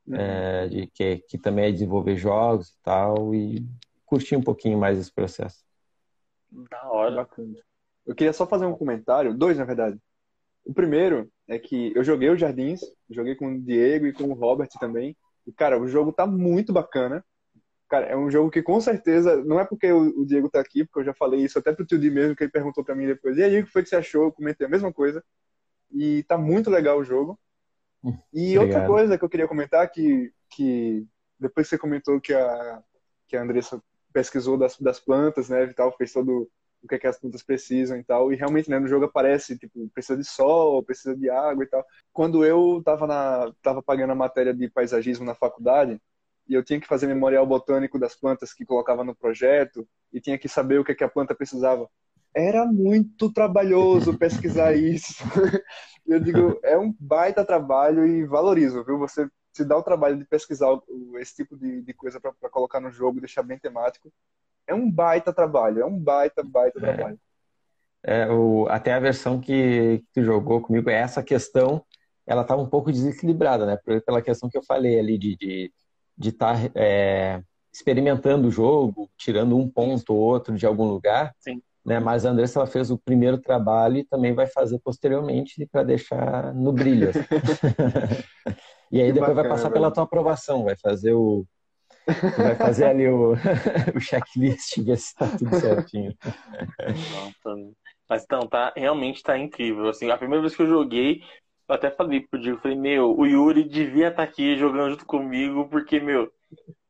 [0.06, 0.16] Uhum.
[0.16, 3.64] É, de, que, que também é desenvolver jogos e tal, e
[4.04, 5.64] curtir um pouquinho mais esse processo.
[6.50, 7.14] Da hora.
[7.14, 7.54] Bacana.
[8.04, 9.96] Eu queria só fazer um comentário, dois na verdade.
[10.64, 14.34] O primeiro é que eu joguei os Jardins, joguei com o Diego e com o
[14.34, 15.16] Robert também.
[15.46, 17.24] E, cara, o jogo tá muito bacana.
[17.90, 21.00] Cara, é um jogo que com certeza, não é porque o, Diego tá aqui, porque
[21.00, 23.36] eu já falei isso até pro tio Di mesmo, que ele perguntou pra mim depois,
[23.36, 24.26] e aí, o que foi que você achou?
[24.26, 25.24] Eu comentei a mesma coisa.
[25.90, 27.36] E tá muito legal o jogo.
[28.32, 28.62] E Obrigado.
[28.62, 31.04] outra coisa que eu queria comentar, que, que
[31.36, 32.80] depois você comentou que a,
[33.26, 36.48] que a Andressa pesquisou das, das plantas, né, e tal, fez todo
[36.80, 39.58] o que, é que as plantas precisam e tal, e realmente, né, no jogo aparece,
[39.58, 41.84] tipo, precisa de sol, precisa de água e tal.
[42.12, 46.00] Quando eu tava na, tava pagando a matéria de paisagismo na faculdade,
[46.50, 50.36] e eu tinha que fazer memorial botânico das plantas que colocava no projeto, e tinha
[50.36, 51.88] que saber o que, é que a planta precisava.
[52.34, 55.14] Era muito trabalhoso pesquisar isso.
[56.04, 58.98] eu digo, é um baita trabalho e valorizo, viu?
[58.98, 60.68] Você se dá o trabalho de pesquisar
[61.20, 64.12] esse tipo de, de coisa para colocar no jogo, deixar bem temático,
[64.66, 66.82] é um baita trabalho, é um baita, baita é.
[66.82, 67.20] trabalho.
[68.02, 71.84] É, o, até a versão que, que tu jogou comigo, essa questão,
[72.26, 73.78] ela tá um pouco desequilibrada, né?
[74.04, 75.89] Pela questão que eu falei ali de estar
[76.20, 81.34] de, de tá, é, experimentando o jogo, tirando um ponto ou outro de algum lugar.
[81.38, 81.62] Sim.
[81.84, 81.98] Né?
[81.98, 86.54] Mas a Andressa ela fez o primeiro trabalho e também vai fazer posteriormente para deixar
[86.54, 87.10] no brilho.
[87.10, 87.20] Assim.
[88.92, 89.74] E aí que depois bacana, vai passar velho.
[89.74, 91.46] pela tua aprovação, vai fazer o.
[92.36, 93.34] Vai fazer ali o,
[93.94, 96.12] o checklist, ver se tá tudo certinho.
[97.14, 97.72] Nossa,
[98.08, 99.88] mas então, tá, realmente tá incrível.
[99.88, 101.22] Assim, a primeira vez que eu joguei,
[101.70, 105.06] eu até falei pro Diego, falei, meu, o Yuri devia estar tá aqui jogando junto
[105.06, 106.32] comigo, porque, meu,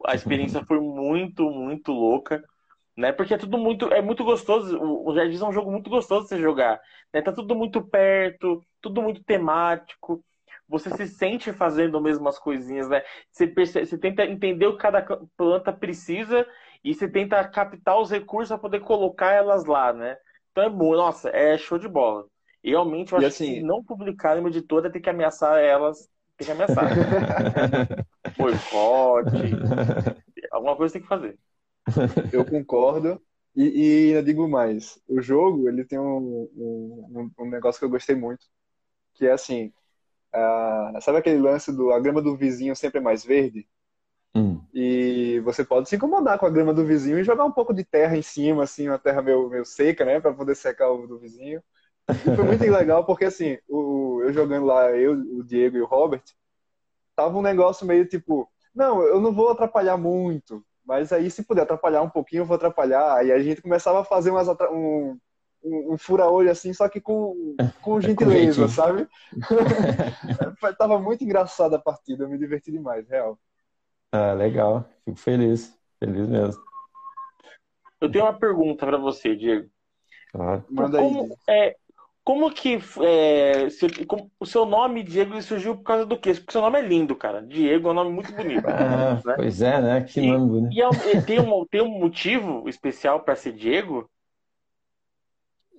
[0.06, 2.42] a experiência foi muito, muito louca,
[2.96, 3.12] né?
[3.12, 6.28] Porque é tudo muito, é muito gostoso, o Jardins é um jogo muito gostoso de
[6.30, 6.80] você jogar,
[7.12, 7.20] né?
[7.20, 10.24] Tá tudo muito perto, tudo muito temático,
[10.66, 13.02] você se sente fazendo mesmo as coisinhas, né?
[13.30, 15.02] Você, percebe, você tenta entender o que cada
[15.36, 16.46] planta precisa
[16.82, 20.16] e você tenta captar os recursos para poder colocar elas lá, né?
[20.52, 22.26] Então é bom, nossa, é show de bola.
[22.62, 23.46] E realmente eu acho assim...
[23.46, 26.85] que se não publicarem uma editora, tem que ameaçar elas, tem que ameaçar.
[28.37, 29.53] Boicote,
[30.51, 31.38] alguma coisa tem que fazer.
[32.33, 33.20] Eu concordo.
[33.55, 37.90] E, e ainda digo mais, o jogo ele tem um, um, um negócio que eu
[37.90, 38.46] gostei muito,
[39.14, 39.73] que é assim,
[40.33, 43.68] ah, sabe aquele lance do a grama do vizinho sempre é mais verde?
[44.35, 44.62] Hum.
[44.73, 47.85] E você pode se incomodar com a grama do vizinho e jogar um pouco de
[47.85, 51.18] terra em cima, assim, uma terra meio, meio seca, né, para poder secar o do
[51.18, 51.61] vizinho.
[52.11, 55.87] E foi muito legal porque, assim, o, eu jogando lá, eu, o Diego e o
[55.87, 56.23] Robert,
[57.16, 61.62] tava um negócio meio tipo, não, eu não vou atrapalhar muito, mas aí se puder
[61.62, 63.16] atrapalhar um pouquinho, eu vou atrapalhar.
[63.16, 65.18] Aí a gente começava a fazer umas, um,
[65.62, 69.09] um, um fura-olho assim, só que com, com gentileza, sabe?
[70.79, 73.38] Tava muito engraçada a partida, eu me diverti demais, real.
[74.12, 74.88] Ah, legal.
[75.05, 75.79] Fico feliz.
[75.99, 76.61] Feliz mesmo.
[78.01, 79.68] Eu tenho uma pergunta para você, Diego.
[80.33, 80.64] Claro.
[80.70, 81.31] Manda como, aí.
[81.49, 81.77] É,
[82.24, 86.35] como que é, se, como, o seu nome, Diego, surgiu por causa do quê?
[86.35, 87.42] Porque seu nome é lindo, cara.
[87.42, 88.66] Diego é um nome muito bonito.
[88.68, 89.35] Ah, né?
[89.37, 90.02] Pois é, né?
[90.02, 90.72] Que e, nome bonito.
[90.72, 94.09] E, é, tem, um, tem um motivo especial para ser Diego?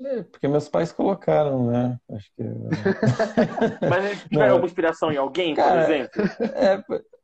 [0.04, 1.98] É, porque meus pais colocaram, né?
[2.10, 2.44] Acho que.
[3.88, 6.24] Mas tiveram alguma inspiração em alguém, Cara, por exemplo?
[6.56, 6.84] É,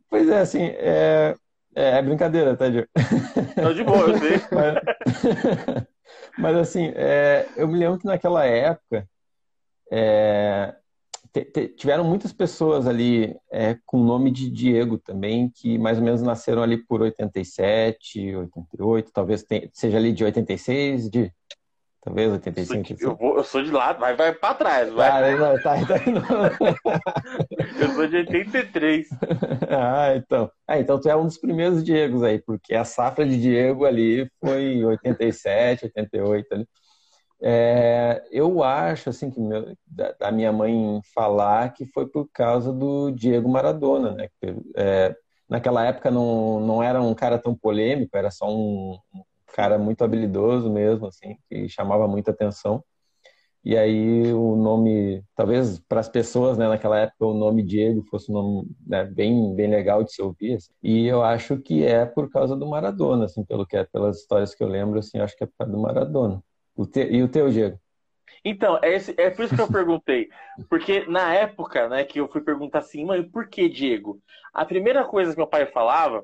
[0.09, 1.35] pois é, assim, é,
[1.75, 2.87] é, é brincadeira, tá, Diego?
[3.61, 4.37] Tô de boa, eu sei.
[4.53, 5.87] Mas,
[6.37, 9.07] mas assim, é, eu me lembro que naquela época
[9.91, 10.75] é,
[11.75, 16.21] tiveram muitas pessoas ali é, com o nome de Diego também, que mais ou menos
[16.21, 21.31] nasceram ali por 87, 88, talvez seja ali de 86, de
[22.07, 23.03] Talvez 85.
[23.03, 24.89] Eu, vou, eu sou de lado, vai, vai pra trás.
[24.93, 25.33] Vai.
[25.33, 26.21] Ah, não, tá, tá, não.
[27.81, 29.09] eu sou de 83.
[29.69, 30.49] ah, então.
[30.65, 34.31] Ah, então tu é um dos primeiros Diegos aí, porque a safra de Diego ali
[34.39, 36.67] foi 87, 88 ali.
[37.41, 42.71] É, eu acho, assim, que meu, da, da, minha mãe falar que foi por causa
[42.71, 44.29] do Diego Maradona, né?
[44.77, 45.13] É,
[45.49, 48.97] naquela época não, não era um cara tão polêmico, era só um,
[49.55, 52.83] cara muito habilidoso mesmo, assim, que chamava muita atenção.
[53.63, 58.31] E aí o nome, talvez para as pessoas, né, naquela época o nome Diego fosse
[58.31, 60.55] um nome né, bem bem legal de se ouvir.
[60.55, 60.71] Assim.
[60.81, 64.55] E eu acho que é por causa do Maradona, assim, pelo que é, pelas histórias
[64.55, 66.41] que eu lembro, assim, acho que é por causa do Maradona.
[66.75, 67.77] O te, e o teu Diego?
[68.45, 70.29] Então, é, esse, é por isso que eu perguntei.
[70.69, 74.21] Porque na época, né, que eu fui perguntar assim, mãe, por que Diego?
[74.53, 76.23] A primeira coisa que meu pai falava,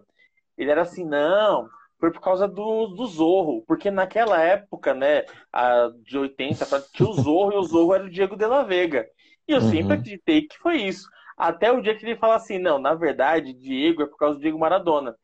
[0.58, 1.68] ele era assim, não,
[2.04, 3.64] foi por causa do, do Zorro.
[3.66, 8.10] Porque naquela época, né, a, de 80, tinha o Zorro e o Zorro era o
[8.10, 9.08] Diego de la Vega.
[9.48, 9.70] E eu uhum.
[9.70, 11.08] sempre acreditei que foi isso.
[11.38, 14.42] Até o dia que ele fala assim, não, na verdade, Diego é por causa do
[14.42, 15.16] Diego Maradona.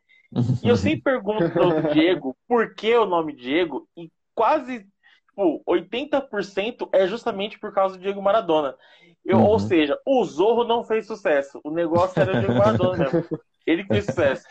[0.63, 4.85] E eu sempre pergunto pro Diego por que o nome Diego, e quase
[5.27, 8.73] tipo, 80% é justamente por causa do Diego Maradona.
[9.25, 9.47] Eu, uhum.
[9.47, 11.59] Ou seja, o Zorro não fez sucesso.
[11.61, 13.25] O negócio era o Diego Maradona mesmo.
[13.67, 14.45] Ele fez sucesso.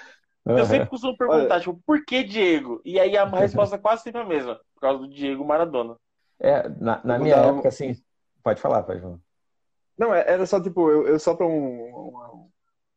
[0.48, 1.61] Eu sempre costumo perguntar, Olha...
[1.61, 2.80] tipo, por que Diego?
[2.84, 5.96] E aí a resposta é quase sempre a mesma, por causa do Diego Maradona.
[6.40, 7.68] É, na, na minha época, um...
[7.68, 7.96] assim.
[8.42, 9.18] Pode falar, pode falar.
[9.98, 12.48] Não, é, era só tipo, eu, eu só pra um, um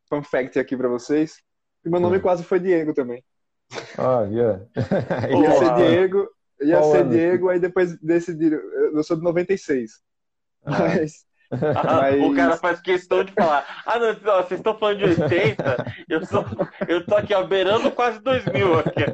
[0.08, 1.42] fun fact aqui pra vocês.
[1.84, 2.22] meu nome hum.
[2.22, 3.24] quase foi Diego também.
[3.98, 4.66] Ah, yeah.
[5.30, 6.30] ia ser Diego,
[6.62, 7.10] ia Qual ser ano?
[7.10, 8.58] Diego, aí depois decidiram.
[8.94, 10.00] Eu sou de 96.
[10.64, 10.72] Ah.
[10.80, 12.22] Mas mas...
[12.24, 16.46] O cara faz questão de falar: ah, não, vocês estão falando de 80, eu, sou,
[16.88, 19.06] eu tô aqui, ó, beirando quase 2000 aqui.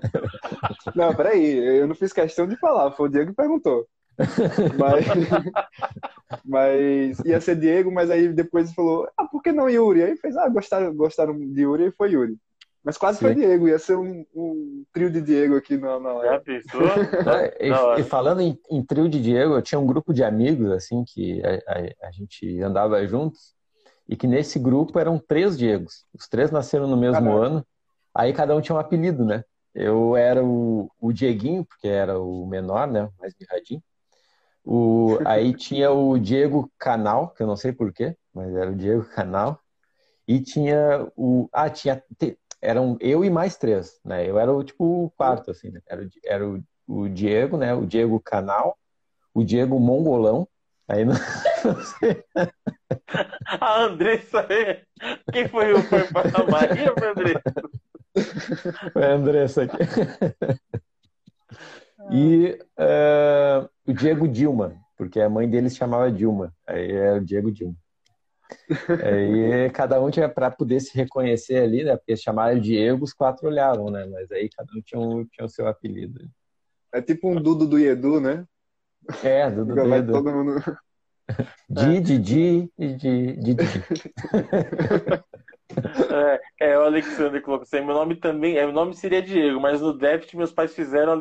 [0.96, 3.88] Não, peraí, eu não fiz questão de falar, foi o Diego que perguntou.
[4.78, 5.06] Mas,
[6.46, 10.04] mas ia ser Diego, mas aí depois falou: ah, por que não Yuri?
[10.04, 12.38] Aí fez: ah, gostaram, gostaram de Yuri e foi Yuri.
[12.88, 13.26] Mas quase Sim.
[13.26, 16.82] foi Diego, ia ser um, um, trio de Diego aqui na, na Já pensou?
[17.60, 21.04] e, e, falando em, em, trio de Diego, eu tinha um grupo de amigos, assim,
[21.06, 23.54] que a, a, a, gente andava juntos,
[24.08, 26.06] e que nesse grupo eram três Diegos.
[26.18, 27.46] Os três nasceram no mesmo Caramba.
[27.46, 27.68] ano,
[28.16, 29.44] aí cada um tinha um apelido, né?
[29.76, 33.10] Eu era o, o Dieguinho, porque era o menor, né?
[33.20, 33.84] Mais mirradinho.
[34.64, 39.04] O, aí tinha o Diego Canal, que eu não sei porquê, mas era o Diego
[39.10, 39.60] Canal.
[40.26, 41.50] E tinha o.
[41.52, 42.02] Ah, tinha
[42.62, 44.28] eram eu e mais três, né?
[44.28, 45.82] Eu era o tipo o quarto, assim, né?
[45.88, 47.74] Era, era o, o, Diego, né?
[47.74, 48.78] O Diego Canal,
[49.34, 50.48] o Diego Mongolão,
[50.88, 51.14] aí não,
[51.64, 52.24] não sei.
[53.60, 54.48] A Andressa,
[55.32, 57.54] quem foi o foi para a Maria ou foi a Andressa?
[58.94, 59.78] Foi a Andressa aqui.
[62.12, 67.26] E uh, o Diego Dilma, porque a mãe dele se chamava Dilma, aí era o
[67.26, 67.76] Diego Dilma.
[69.04, 71.96] Aí cada um tinha para poder se reconhecer ali, né?
[71.98, 74.06] Porque chamaram Diego, os quatro olhavam, né?
[74.06, 76.30] Mas aí cada um tinha, um, tinha o seu apelido.
[76.94, 78.46] É tipo um Dudo do Edu, né?
[79.24, 80.14] É, Dudo do Edu.
[80.14, 80.62] Todo mundo...
[81.70, 83.66] Di, Di, Di, Di, Di, Di.
[86.60, 89.60] É, é o Alexander que colocou assim, meu nome também, é, meu nome seria Diego,
[89.60, 91.20] mas no Deft meus pais fizeram,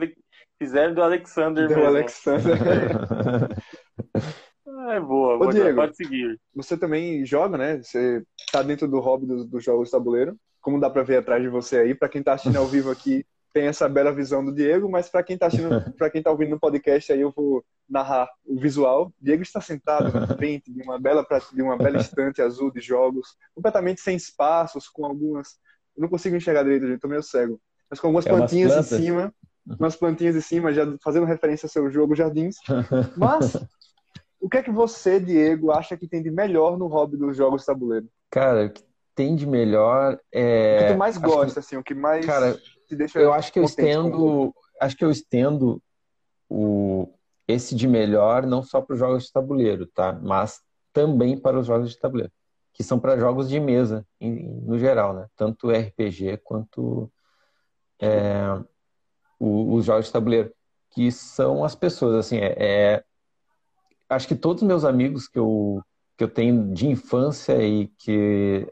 [0.59, 1.87] fizeram do Alexander do mesmo.
[1.87, 2.57] Alexander.
[4.89, 6.39] É boa, Ô, Diego, pode seguir.
[6.55, 7.83] Você também joga, né?
[7.83, 8.23] Você
[8.53, 10.37] tá dentro do hobby dos, dos jogos tabuleiro.
[10.61, 13.25] Como dá para ver atrás de você aí, para quem tá assistindo ao vivo aqui,
[13.53, 16.51] tem essa bela visão do Diego, mas para quem tá assistindo, para quem tá ouvindo
[16.51, 19.13] no podcast aí, eu vou narrar o visual.
[19.21, 23.37] Diego está sentado na frente de uma bela de uma bela estante azul de jogos,
[23.55, 25.57] completamente sem espaços, com algumas
[25.97, 27.61] Eu não consigo enxergar direito, gente, tô meio cego.
[27.91, 29.35] Mas com algumas é plantinhas em cima,
[29.79, 32.57] umas plantinhas em cima, já fazendo referência ao seu jogo Jardins.
[33.17, 33.57] Mas
[34.47, 37.63] o que é que você, Diego, acha que tem de melhor no hobby dos jogos
[37.63, 38.09] de tabuleiro?
[38.31, 38.81] Cara, o que
[39.13, 40.77] tem de melhor é.
[40.77, 41.59] O que tu mais gosta, que...
[41.59, 42.57] assim, o que mais Cara,
[42.87, 43.19] te deixa.
[43.19, 44.55] Eu acho que eu estendo.
[44.81, 45.83] Acho que eu estendo
[46.49, 47.09] o
[47.49, 50.13] esse de melhor não só para os jogos de tabuleiro, tá?
[50.13, 50.61] Mas
[50.93, 52.33] também para os jogos de tabuleiro,
[52.73, 55.27] que são para jogos de mesa, no geral, né?
[55.35, 57.11] Tanto RPG quanto
[58.01, 58.47] é,
[59.41, 60.53] o, os jogos de tabuleiro,
[60.91, 63.05] que são as pessoas, assim, é, é,
[64.09, 65.83] acho que todos os meus amigos que eu,
[66.17, 68.67] que eu tenho de infância e que,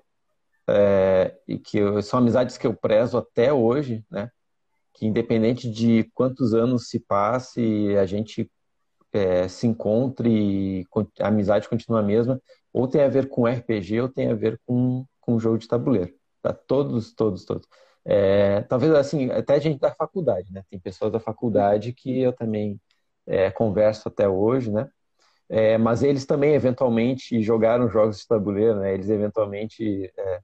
[0.68, 4.31] é, e que são amizades que eu prezo até hoje, né?
[4.94, 8.51] Que independente de quantos anos se passe, a gente
[9.12, 10.87] é, se encontre e
[11.20, 12.40] a amizade continua a mesma,
[12.73, 16.12] ou tem a ver com RPG ou tem a ver com, com jogo de tabuleiro.
[16.42, 16.53] Tá?
[16.53, 17.66] Todos, todos, todos.
[18.05, 20.62] É, talvez assim, até gente da faculdade, né?
[20.70, 22.81] Tem pessoas da faculdade que eu também
[23.27, 24.88] é, converso até hoje, né?
[25.48, 28.94] É, mas eles também eventualmente jogaram jogos de tabuleiro, né?
[28.94, 30.40] Eles eventualmente é,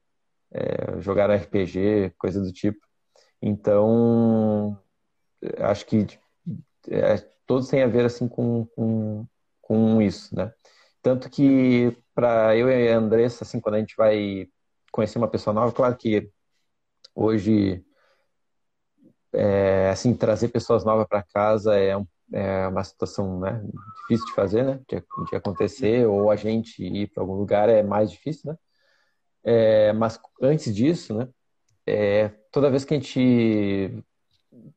[0.52, 2.80] é, jogaram RPG, coisa do tipo.
[3.42, 4.78] Então,
[5.58, 6.06] acho que
[6.88, 9.26] é, todos têm a ver assim com, com,
[9.62, 10.52] com isso, né?
[11.02, 14.48] Tanto que para eu e a Andressa, assim, quando a gente vai
[14.92, 16.30] conhecer uma pessoa nova, claro que
[17.14, 17.84] hoje,
[19.32, 23.62] é, assim, trazer pessoas novas para casa é, um, é, uma situação né,
[24.02, 24.80] difícil de fazer, né?
[24.88, 28.58] De, de acontecer, ou a gente ir para algum lugar é mais difícil, né?
[29.42, 31.28] É, mas antes disso, né?
[31.86, 34.04] É, toda vez que a gente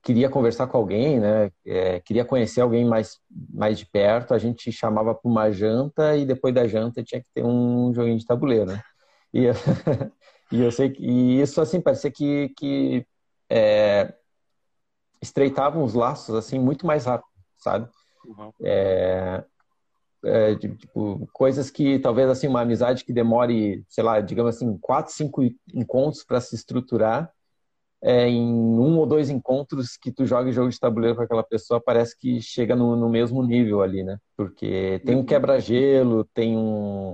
[0.02, 1.52] queria conversar com alguém, né?
[1.66, 6.26] É, queria conhecer alguém mais, mais de perto, a gente chamava para uma janta e
[6.26, 8.82] depois da janta tinha que ter um joguinho de tabuleiro, né?
[9.34, 9.46] E,
[10.52, 13.06] e eu sei que e isso assim parecia que, que
[13.50, 14.14] é,
[15.22, 17.33] estreitavam os laços assim muito mais rápido,
[17.64, 17.90] sabe?
[18.26, 18.52] Uhum.
[18.62, 19.44] É,
[20.24, 25.14] é, tipo, coisas que talvez assim uma amizade que demore, sei lá, digamos assim, quatro,
[25.14, 27.32] cinco encontros para se estruturar
[28.04, 31.80] é, em um ou dois encontros que tu joga jogo de tabuleiro com aquela pessoa,
[31.80, 34.18] parece que chega no, no mesmo nível ali, né?
[34.36, 35.26] Porque tem um uhum.
[35.26, 37.14] quebra-gelo, tem um.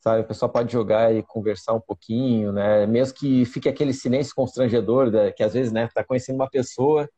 [0.00, 2.86] Sabe, a pessoa pode jogar e conversar um pouquinho, né?
[2.86, 5.32] Mesmo que fique aquele silêncio constrangedor, né?
[5.32, 7.08] que às vezes, né, tá conhecendo uma pessoa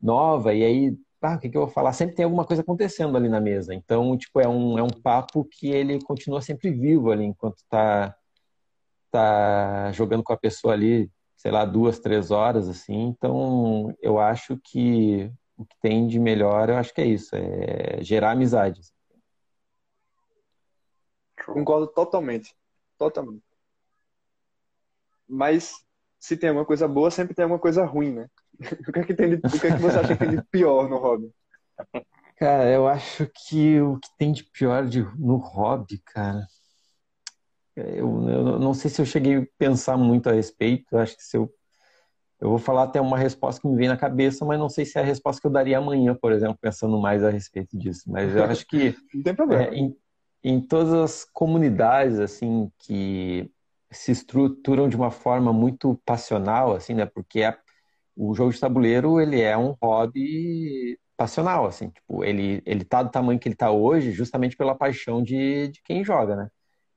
[0.00, 1.92] nova e aí, ah, o que, que eu vou falar?
[1.92, 3.74] Sempre tem alguma coisa acontecendo ali na mesa.
[3.74, 8.14] Então, tipo, é um, é um papo que ele continua sempre vivo ali enquanto tá,
[9.10, 13.06] tá jogando com a pessoa ali sei lá, duas, três horas, assim.
[13.06, 18.02] Então, eu acho que o que tem de melhor, eu acho que é isso, é
[18.02, 18.92] gerar amizades.
[21.46, 22.54] Concordo totalmente.
[22.98, 23.42] Totalmente.
[25.28, 25.84] Mas
[26.18, 28.28] se tem alguma coisa boa, sempre tem alguma coisa ruim, né?
[28.88, 30.42] O que é que, tem de, o que, é que você acha que tem de
[30.50, 31.30] pior no hobby?
[32.36, 36.46] Cara, eu acho que o que tem de pior de, no hobby, cara,
[37.78, 40.96] eu, eu, não sei se eu cheguei a pensar muito a respeito.
[40.96, 41.52] Acho que se eu.
[42.40, 44.96] Eu vou falar até uma resposta que me vem na cabeça, mas não sei se
[44.96, 48.04] é a resposta que eu daria amanhã, por exemplo, pensando mais a respeito disso.
[48.06, 48.96] Mas eu acho que.
[49.12, 49.64] não tem problema.
[49.64, 49.96] É, em,
[50.44, 53.50] em todas as comunidades, assim, que
[53.90, 57.06] se estruturam de uma forma muito passional, assim, né?
[57.06, 57.58] Porque é,
[58.18, 63.10] o jogo de tabuleiro, ele é um hobby passional, assim, tipo, ele, ele tá do
[63.10, 66.48] tamanho que ele tá hoje justamente pela paixão de, de quem joga, né?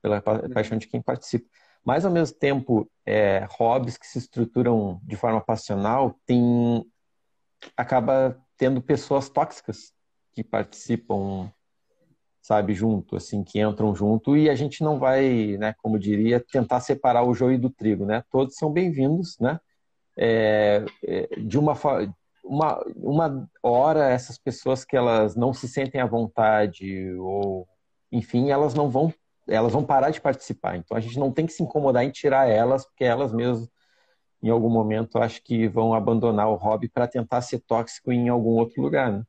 [0.02, 1.48] pela paixão de quem participa.
[1.84, 6.84] Mas, ao mesmo tempo, é, hobbies que se estruturam de forma passional tem,
[7.76, 9.92] acaba tendo pessoas tóxicas
[10.32, 11.50] que participam,
[12.40, 16.80] sabe, junto, assim, que entram junto e a gente não vai, né, como diria, tentar
[16.80, 18.24] separar o joio do trigo, né?
[18.30, 19.58] Todos são bem-vindos, né?
[20.16, 21.74] É, é, de uma
[22.44, 27.66] uma, uma hora essas pessoas que elas não se sentem à vontade ou
[28.10, 29.14] enfim elas não vão
[29.48, 30.76] elas vão parar de participar.
[30.76, 33.68] Então a gente não tem que se incomodar em tirar elas, porque elas mesmas,
[34.42, 38.50] em algum momento, acho que vão abandonar o hobby para tentar ser tóxico em algum
[38.50, 39.22] outro lugar, né?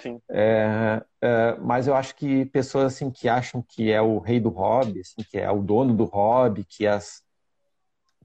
[0.00, 0.20] Sim.
[0.30, 4.48] É, é, mas eu acho que pessoas assim que acham que é o rei do
[4.48, 7.22] hobby, assim, que é o dono do hobby, que as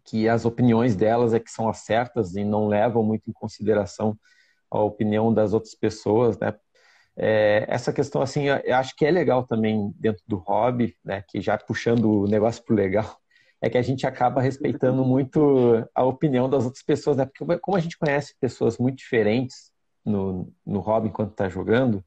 [0.08, 4.18] que as opiniões delas é que são as certas e não levam muito em consideração
[4.72, 6.54] a opinião das outras pessoas, né?
[7.20, 11.42] É, essa questão, assim, eu acho que é legal também dentro do hobby, né, que
[11.42, 13.18] já puxando o negócio pro legal,
[13.60, 17.26] é que a gente acaba respeitando muito a opinião das outras pessoas, né?
[17.26, 19.72] Porque como a gente conhece pessoas muito diferentes
[20.06, 22.06] no, no hobby enquanto está jogando,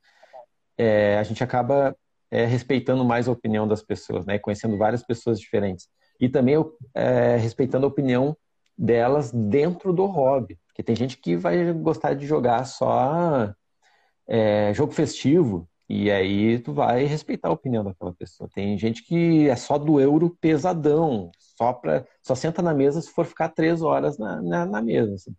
[0.79, 1.97] é, a gente acaba
[2.31, 4.39] é, respeitando mais a opinião das pessoas, né?
[4.39, 5.89] Conhecendo várias pessoas diferentes.
[6.21, 6.57] E também
[6.95, 8.37] é, respeitando a opinião
[8.77, 10.59] delas dentro do hobby.
[10.67, 13.53] Porque tem gente que vai gostar de jogar só
[14.29, 18.49] é, jogo festivo, e aí tu vai respeitar a opinião daquela pessoa.
[18.55, 23.11] Tem gente que é só do euro pesadão, só, pra, só senta na mesa se
[23.11, 25.15] for ficar três horas na, na, na mesa.
[25.15, 25.35] Assim.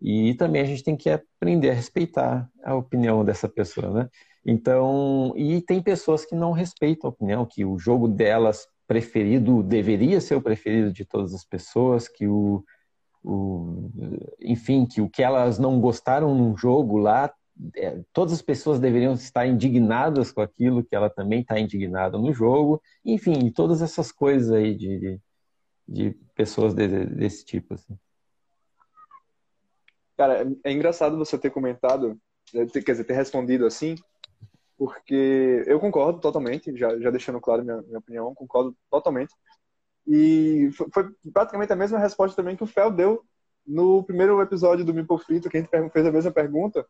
[0.00, 4.08] E também a gente tem que aprender a respeitar a opinião dessa pessoa, né?
[4.46, 10.18] Então, e tem pessoas que não respeitam a opinião, que o jogo delas preferido deveria
[10.18, 12.64] ser o preferido de todas as pessoas, que o,
[13.22, 13.90] o
[14.40, 17.32] enfim, que o que elas não gostaram num jogo lá,
[17.76, 22.32] é, todas as pessoas deveriam estar indignadas com aquilo que ela também está indignada no
[22.32, 25.20] jogo, enfim, todas essas coisas aí de, de,
[25.86, 27.74] de pessoas de, desse tipo.
[27.74, 27.98] Assim.
[30.16, 32.18] Cara, é, é engraçado você ter comentado,
[32.54, 33.96] é, quer dizer, ter respondido assim,
[34.78, 39.34] porque eu concordo totalmente, já, já deixando claro minha, minha opinião, concordo totalmente.
[40.06, 43.24] E foi, foi, praticamente a mesma resposta também que o Fel deu
[43.66, 46.86] no primeiro episódio do Mipo Frito, que a gente fez a mesma pergunta.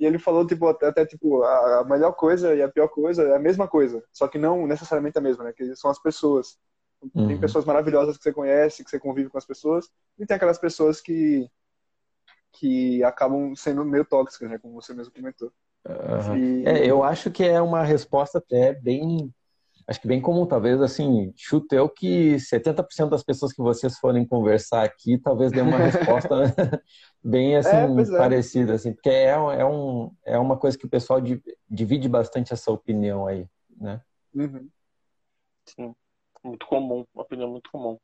[0.00, 3.22] E ele falou, tipo, até, até tipo, a, a melhor coisa e a pior coisa
[3.24, 5.52] é a mesma coisa, só que não necessariamente a mesma, né?
[5.52, 6.56] Que são as pessoas.
[7.14, 7.28] Uhum.
[7.28, 10.58] Tem pessoas maravilhosas que você conhece, que você convive com as pessoas, e tem aquelas
[10.58, 11.48] pessoas que
[12.52, 14.58] que acabam sendo meio tóxicas, né?
[14.58, 15.52] Como você mesmo comentou.
[15.86, 16.36] Uhum.
[16.36, 16.66] E...
[16.66, 19.32] É, eu acho que é uma resposta até bem,
[19.86, 24.26] acho que bem comum, talvez assim, chuto eu que 70% das pessoas que vocês forem
[24.26, 26.34] conversar aqui, talvez dê uma resposta
[27.22, 28.18] bem assim é, é.
[28.18, 31.20] parecida, assim, porque é, é, um, é uma coisa que o pessoal
[31.68, 34.00] divide bastante essa opinião aí, né?
[34.34, 34.68] Uhum.
[35.66, 35.94] Sim,
[36.44, 37.98] muito comum, uma opinião muito comum.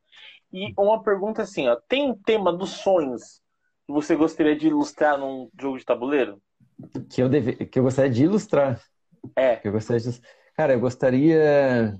[0.53, 3.43] E uma pergunta assim, ó, tem um tema dos sonhos
[3.87, 6.41] que você gostaria de ilustrar num jogo de tabuleiro?
[7.09, 7.55] Que eu, deve...
[7.67, 8.81] que eu gostaria de ilustrar.
[9.37, 9.57] É.
[9.57, 10.21] Que eu gostaria de...
[10.57, 11.99] Cara, eu gostaria.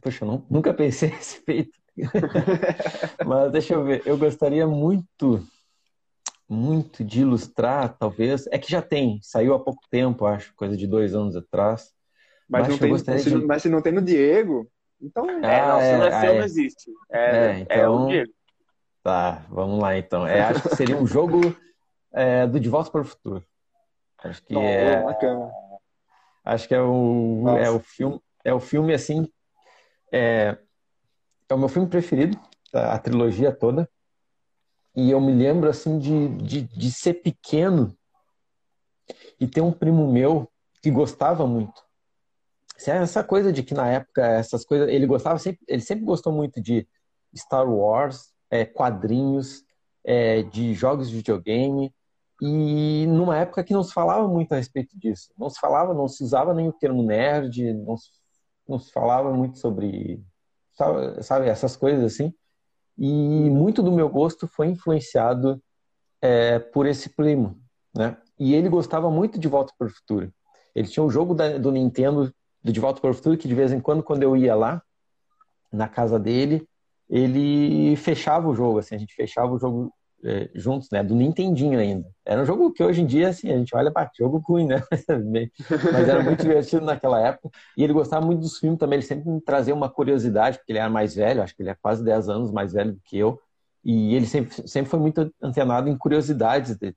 [0.00, 0.46] Poxa, eu não...
[0.50, 1.78] nunca pensei a respeito.
[3.26, 4.02] Mas deixa eu ver.
[4.06, 5.44] Eu gostaria muito,
[6.48, 8.46] muito de ilustrar, talvez.
[8.48, 11.92] É que já tem, saiu há pouco tempo, acho, coisa de dois anos atrás.
[12.48, 13.36] Mas, mas não tem, se, de...
[13.44, 14.66] mas se não tem no Diego,
[15.00, 15.28] então.
[15.28, 16.90] É, não, se não é, seu, não existe.
[17.10, 17.76] É, é, então...
[17.76, 18.32] é o então Diego.
[19.02, 20.26] Tá, vamos lá então.
[20.26, 21.54] É, acho que seria um jogo
[22.12, 23.44] é, do De Volta para o Futuro.
[24.24, 25.02] Acho que é.
[25.02, 25.50] Bacana.
[26.44, 29.30] Acho que é o, é o filme, é o filme assim.
[30.10, 30.56] É,
[31.48, 32.38] é o meu filme preferido,
[32.72, 33.88] a trilogia toda.
[34.96, 37.96] E eu me lembro assim de, de, de ser pequeno
[39.38, 40.50] e ter um primo meu
[40.82, 41.82] que gostava muito.
[42.86, 46.60] Essa coisa de que na época essas coisas ele gostava sempre, ele sempre gostou muito
[46.60, 46.86] de
[47.36, 49.64] Star Wars, é, quadrinhos,
[50.04, 51.92] é, de jogos de videogame,
[52.40, 55.32] e numa época que não se falava muito a respeito disso.
[55.36, 58.10] Não se falava, não se usava nem o termo nerd, não se,
[58.68, 60.22] não se falava muito sobre,
[61.20, 62.32] sabe, essas coisas assim.
[62.96, 65.62] E muito do meu gosto foi influenciado
[66.22, 67.60] é, por esse primo,
[67.94, 68.16] né?
[68.38, 70.32] E ele gostava muito de Volta para o Futuro.
[70.74, 72.32] Ele tinha um jogo da, do Nintendo
[72.62, 74.82] do De Volta para o Futuro que de vez em quando, quando eu ia lá
[75.72, 76.68] na casa dele,
[77.08, 79.92] ele fechava o jogo, assim, a gente fechava o jogo
[80.54, 82.08] juntos, né, do Nintendinho ainda.
[82.24, 84.82] Era um jogo que hoje em dia, assim, a gente olha para jogo ruim, né,
[85.92, 89.28] mas era muito divertido naquela época, e ele gostava muito dos filmes também, ele sempre
[89.28, 92.28] me trazia uma curiosidade, porque ele era mais velho, acho que ele é quase 10
[92.28, 93.40] anos mais velho do que eu,
[93.84, 96.94] e ele sempre, sempre foi muito antenado em curiosidades de,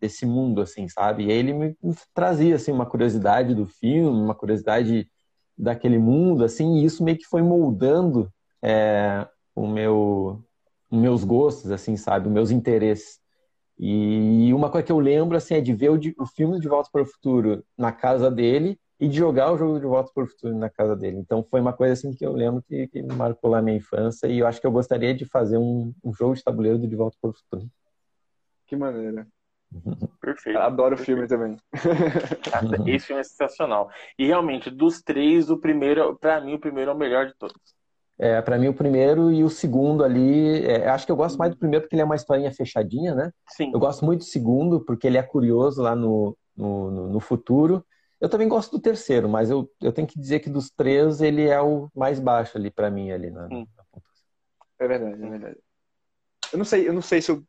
[0.00, 4.34] desse mundo, assim, sabe, e ele me, me trazia, assim, uma curiosidade do filme, uma
[4.34, 5.08] curiosidade
[5.56, 8.28] daquele mundo, assim, e isso meio que foi moldando
[8.60, 10.42] é, o meu,
[10.94, 13.20] meus gostos, assim, sabe, os meus interesses.
[13.78, 16.88] E uma coisa que eu lembro, assim, é de ver o, o filme De Volta
[16.92, 20.26] para o Futuro na casa dele e de jogar o jogo De Volta para o
[20.26, 21.18] Futuro na casa dele.
[21.18, 24.26] Então foi uma coisa, assim, que eu lembro que, que marcou lá a minha infância
[24.28, 26.94] e eu acho que eu gostaria de fazer um, um jogo de tabuleiro do De
[26.94, 27.68] Volta para o Futuro.
[28.66, 29.26] Que maneira.
[30.20, 30.58] Perfeito.
[30.58, 31.56] Adoro o filme também.
[32.86, 33.90] Esse filme é sensacional.
[34.18, 37.74] E realmente, dos três, o primeiro, para mim, o primeiro é o melhor de todos.
[38.18, 40.64] É, para mim, o primeiro e o segundo ali.
[40.64, 43.32] É, acho que eu gosto mais do primeiro porque ele é uma historinha fechadinha, né?
[43.48, 43.72] Sim.
[43.72, 47.84] Eu gosto muito do segundo porque ele é curioso lá no, no, no futuro.
[48.20, 51.46] Eu também gosto do terceiro, mas eu, eu tenho que dizer que dos três ele
[51.46, 53.66] é o mais baixo ali para mim ali na, na
[54.78, 55.58] É verdade, é verdade.
[56.52, 57.44] Eu não sei, eu não sei se eu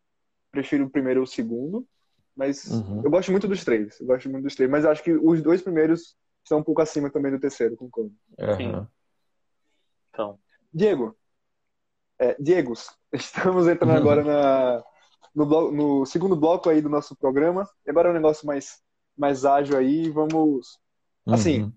[0.51, 1.87] prefiro o primeiro ou o segundo,
[2.35, 3.01] mas uhum.
[3.05, 3.99] eu gosto muito dos três.
[3.99, 7.09] Eu gosto muito dos três, mas acho que os dois primeiros estão um pouco acima
[7.09, 8.13] também do terceiro, concordo.
[8.39, 8.55] Uhum.
[8.57, 8.87] Sim.
[10.09, 10.39] Então,
[10.75, 11.17] Diego,
[12.19, 13.97] é, Diegos, estamos entrando uhum.
[13.97, 14.83] agora na,
[15.33, 17.65] no, no, segundo bloco aí do nosso programa.
[17.85, 18.81] E agora é um negócio mais,
[19.17, 20.09] mais ágil aí.
[20.09, 20.77] Vamos.
[21.25, 21.73] Assim, uhum.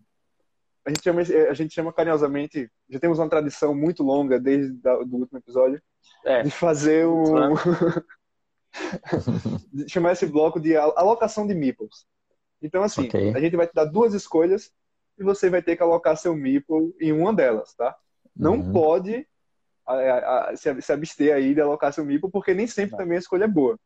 [0.85, 2.69] a, gente chama, a gente chama carinhosamente.
[2.91, 5.81] Já temos uma tradição muito longa desde o último episódio,
[6.25, 6.43] é.
[6.43, 7.55] de fazer um.
[9.89, 12.05] chamar esse bloco de alocação de meeples.
[12.61, 13.33] Então, assim, okay.
[13.33, 14.73] a gente vai te dar duas escolhas
[15.17, 17.97] e você vai ter que alocar seu meeple em uma delas, tá?
[18.39, 18.73] Não uhum.
[18.73, 19.27] pode
[19.87, 22.99] a, a, a, se, se abster aí de alocar seu meeple, porque nem sempre tá.
[22.99, 23.79] também a escolha é boa,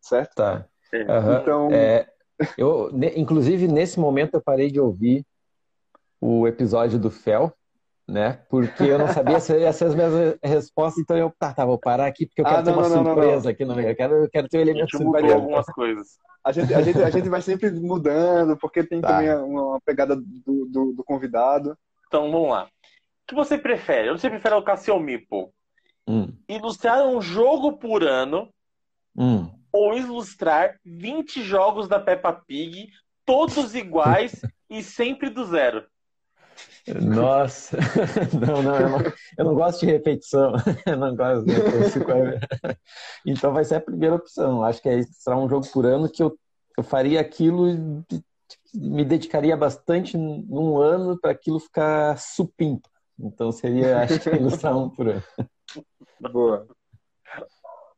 [0.00, 0.34] certo?
[0.34, 0.66] Tá.
[0.92, 1.40] Uhum.
[1.40, 1.68] Então...
[1.72, 2.08] É,
[2.56, 5.24] eu, inclusive, nesse momento eu parei de ouvir
[6.20, 7.52] o episódio do Fel,
[8.08, 8.40] né?
[8.48, 11.78] Porque eu não sabia se ia ser as mesmas respostas, então eu, tá, tá, vou
[11.78, 13.88] parar aqui porque eu quero ah, ter não, uma não, surpresa não, aqui no meio.
[13.88, 15.34] Eu quero, eu quero ter um elemento surpresa.
[15.34, 16.18] algumas coisas.
[16.44, 19.08] A gente, a, gente, a gente vai sempre mudando, porque tem tá.
[19.08, 21.76] também uma pegada do, do, do, convidado.
[22.08, 22.66] Então, vamos lá.
[23.30, 24.10] O que você prefere?
[24.10, 25.54] Você prefere o Cassio Mipo?
[26.04, 26.36] Hum.
[26.48, 28.52] Ilustrar um jogo por ano
[29.16, 29.48] hum.
[29.72, 32.88] ou ilustrar 20 jogos da Peppa Pig,
[33.24, 35.86] todos iguais e sempre do zero?
[36.88, 37.78] Nossa,
[38.34, 40.52] não, não eu, não, eu não gosto de repetição,
[40.84, 42.02] eu não gosto de repetição.
[43.24, 44.64] Então vai ser a primeira opção.
[44.64, 46.36] Acho que é será um jogo por ano que eu,
[46.76, 48.04] eu faria aquilo,
[48.74, 52.89] me dedicaria bastante num ano para aquilo ficar supimpa.
[53.22, 55.22] Então seria, acho que um por ano.
[56.32, 56.66] Boa.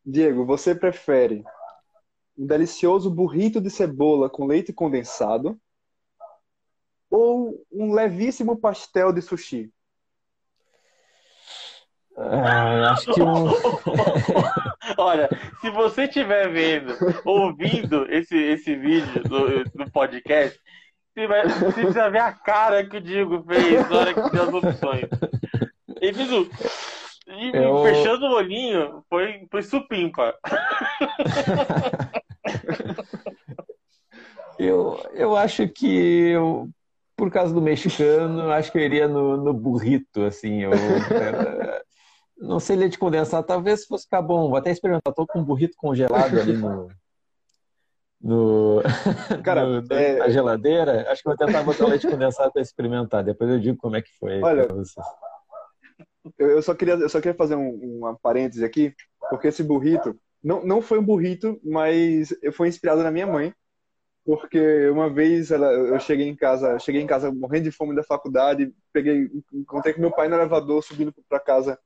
[0.04, 1.44] Diego, você prefere
[2.36, 5.58] um delicioso burrito de cebola com leite condensado
[7.10, 9.72] ou um levíssimo pastel de sushi?
[12.16, 13.46] Ah, acho que um.
[14.98, 15.28] Olha,
[15.60, 16.94] se você estiver vendo,
[17.24, 20.58] ouvindo esse, esse vídeo do, do podcast,
[21.14, 24.42] você, vai, você precisa ver a cara que o Diego fez na hora que deu
[24.42, 25.08] as opções.
[26.00, 26.48] Ele fez o.
[27.28, 27.82] E eu...
[27.82, 30.34] fechando o olhinho, foi, foi supimpa.
[34.58, 36.68] eu, eu acho que eu
[37.16, 40.62] por causa do mexicano, acho que eu iria no, no burrito, assim.
[40.62, 40.72] Eu,
[42.36, 44.48] não sei leite condensado, talvez fosse ficar bom.
[44.48, 45.14] Vou até experimentar.
[45.14, 46.88] Tô com um burrito congelado ali no.
[48.22, 48.80] No,
[49.44, 50.18] Cara, no, é...
[50.18, 53.24] na geladeira, acho que vou tentar botar leite condensado para experimentar.
[53.24, 54.40] Depois eu digo como é que foi.
[54.40, 54.68] Olha,
[56.38, 58.94] eu só queria, eu só queria fazer um, uma parêntese aqui,
[59.28, 63.52] porque esse burrito não, não foi um burrito, mas foi inspirado na minha mãe
[64.24, 68.04] porque uma vez ela, eu cheguei em casa, cheguei em casa morrendo de fome da
[68.04, 71.78] faculdade, peguei, encontrei com meu pai no elevador subindo para casa.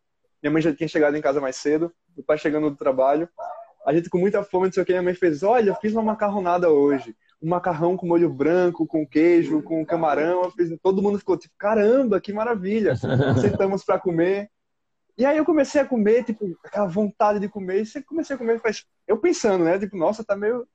[0.43, 3.28] Minha mãe já tinha chegado em casa mais cedo, meu pai chegando do trabalho.
[3.87, 5.93] A gente com muita fome, não sei o que, minha mãe fez, olha, eu fiz
[5.93, 10.51] uma macarronada hoje, um macarrão com molho branco, com queijo, com camarão.
[10.51, 12.97] Fiz, todo mundo ficou tipo, caramba, que maravilha.
[13.41, 14.51] Sentamos para comer.
[15.16, 18.61] E aí eu comecei a comer, tipo, aquela vontade de comer, e comecei a comer,
[19.07, 20.66] eu pensando, né, tipo, nossa, tá meio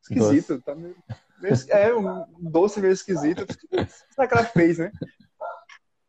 [0.00, 0.60] esquisito.
[0.62, 0.96] Tá meio,
[1.40, 3.44] meio, é, um doce meio esquisito.
[4.10, 4.92] Será que ela fez, né?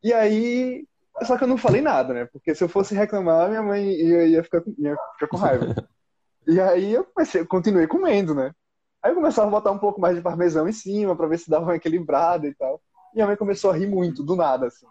[0.04, 0.88] E aí.
[1.24, 2.26] Só que eu não falei nada, né?
[2.26, 5.88] Porque se eu fosse reclamar, minha mãe ia, ia, ficar, ia ficar com raiva.
[6.48, 8.54] E aí eu comecei, eu continuei comendo, né?
[9.02, 11.50] Aí eu começava a botar um pouco mais de parmesão em cima para ver se
[11.50, 12.82] dava uma equilibrada e tal.
[13.14, 14.86] E a mãe começou a rir muito, do nada, assim.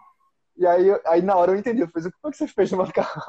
[0.55, 2.77] E aí, aí na hora eu entendi, eu falei, como é que você fez no
[2.77, 3.23] macarrão?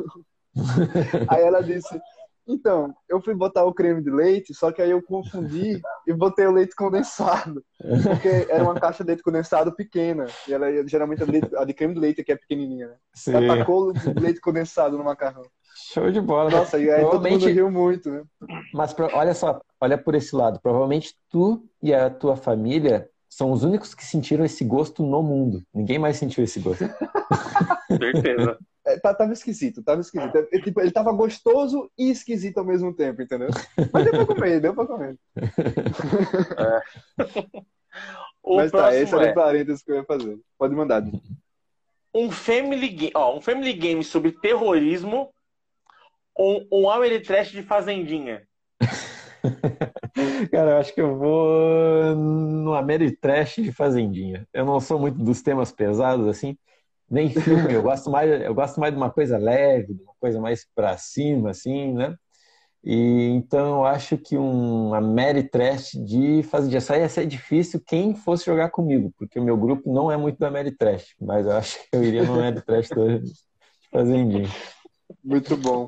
[1.29, 1.99] aí ela disse,
[2.47, 6.47] então, eu fui botar o creme de leite, só que aí eu confundi e botei
[6.47, 7.65] o leite condensado.
[7.79, 10.27] Porque era uma caixa de leite condensado pequena.
[10.47, 12.95] E ela geralmente a de, leite, a de creme de leite que é pequenininha, né?
[13.15, 13.35] Sim.
[13.35, 15.45] Ela tacou o leite condensado no macarrão.
[15.93, 16.51] Show de bola.
[16.51, 18.23] Nossa, e aí todo mundo riu muito, né?
[18.73, 20.59] Mas olha só, olha por esse lado.
[20.61, 25.63] Provavelmente tu e a tua família são os únicos que sentiram esse gosto no mundo.
[25.75, 26.85] Ninguém mais sentiu esse gosto.
[27.89, 28.59] Certeza.
[28.87, 30.37] É, tá, tava esquisito, tava esquisito.
[30.37, 33.49] É, tipo, ele tava gostoso e esquisito ao mesmo tempo, entendeu?
[33.93, 35.19] Mas deu pra comer, deu pra comer.
[36.59, 36.81] É.
[38.47, 39.33] Mas tá, esse era é...
[39.33, 40.39] o parênteses que eu ia fazer.
[40.59, 41.03] Pode mandar.
[42.15, 45.34] Um family game, ó, um family game sobre terrorismo
[46.35, 48.43] ou um Ameritrash de fazendinha?
[50.51, 54.47] Cara, eu acho que eu vou no Ameritrash de fazendinha.
[54.53, 56.57] Eu não sou muito dos temas pesados assim
[57.11, 57.73] nem filme.
[57.73, 60.97] Eu gosto mais, eu gosto mais de uma coisa leve, de uma coisa mais para
[60.97, 62.17] cima, assim, né?
[62.83, 67.27] E então eu acho que um, uma Mary Trash de fazer de açaí ia ser
[67.27, 71.15] difícil quem fosse jogar comigo, porque o meu grupo não é muito da Mary Trash,
[71.19, 73.33] mas eu acho que eu iria no Mary Trash de
[73.91, 74.49] fazendinha.
[75.23, 75.87] Muito bom.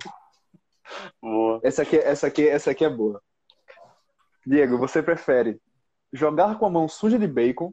[1.20, 1.60] Boa.
[1.62, 3.22] Essa aqui, essa aqui, essa aqui é boa.
[4.46, 5.60] Diego, você prefere
[6.12, 7.72] jogar com a mão suja de bacon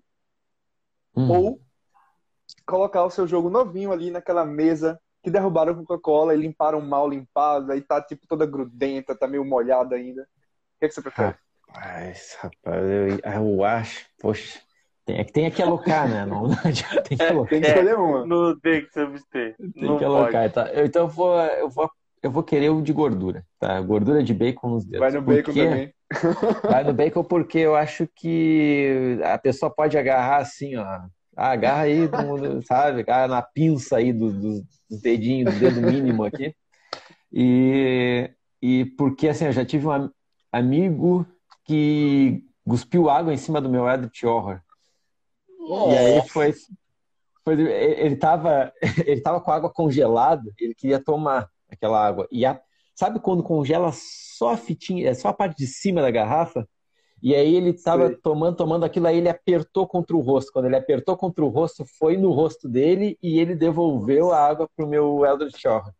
[1.15, 1.29] hum.
[1.29, 1.61] ou
[2.65, 7.71] colocar o seu jogo novinho ali naquela mesa que derrubaram Coca-Cola e limparam mal limpado,
[7.71, 10.23] aí tá tipo toda grudenta, tá meio molhada ainda.
[10.23, 10.25] O
[10.79, 11.35] que, é que você prefere?
[11.69, 14.59] Rapaz, rapaz, eu, eu acho, poxa,
[15.05, 16.25] tem, tem que alocar, né?
[16.27, 16.49] Não,
[17.03, 17.45] tem que alocar.
[17.45, 18.25] É, tem que escolher uma.
[18.25, 19.55] Não tem que se abster.
[19.57, 20.73] Tem não que alocar, tá?
[20.73, 21.89] Eu, então eu vou, eu vou
[22.23, 23.79] eu vou querer o de gordura, tá?
[23.81, 24.99] Gordura de bacon nos dedos.
[25.01, 25.63] Vai no bacon porque...
[25.65, 25.93] também.
[26.63, 30.83] Vai no bacon porque eu acho que a pessoa pode agarrar assim, ó.
[31.35, 32.09] Ah, agarra aí,
[32.65, 33.01] sabe?
[33.01, 36.55] Agarra na pinça aí dos do, do dedinhos, do dedo mínimo aqui.
[37.31, 38.29] E,
[38.61, 40.09] e porque, assim, eu já tive um
[40.51, 41.25] amigo
[41.65, 44.61] que cuspiu água em cima do meu Edward Horror.
[45.59, 46.53] E aí foi,
[47.43, 48.71] foi ele estava
[49.05, 52.27] ele tava com água congelada, ele queria tomar aquela água.
[52.31, 52.59] E a,
[52.95, 56.67] sabe quando congela só a fitinha, só a parte de cima da garrafa?
[57.21, 60.51] E aí ele estava tomando, tomando aquilo, aí ele apertou contra o rosto.
[60.51, 64.67] Quando ele apertou contra o rosto, foi no rosto dele e ele devolveu a água
[64.75, 65.93] pro meu Eldritch Horror.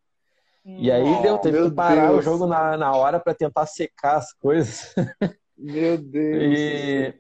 [0.65, 2.19] E aí deu, teve que parar Deus.
[2.19, 4.93] o jogo na, na hora para tentar secar as coisas.
[5.57, 7.15] Meu Deus.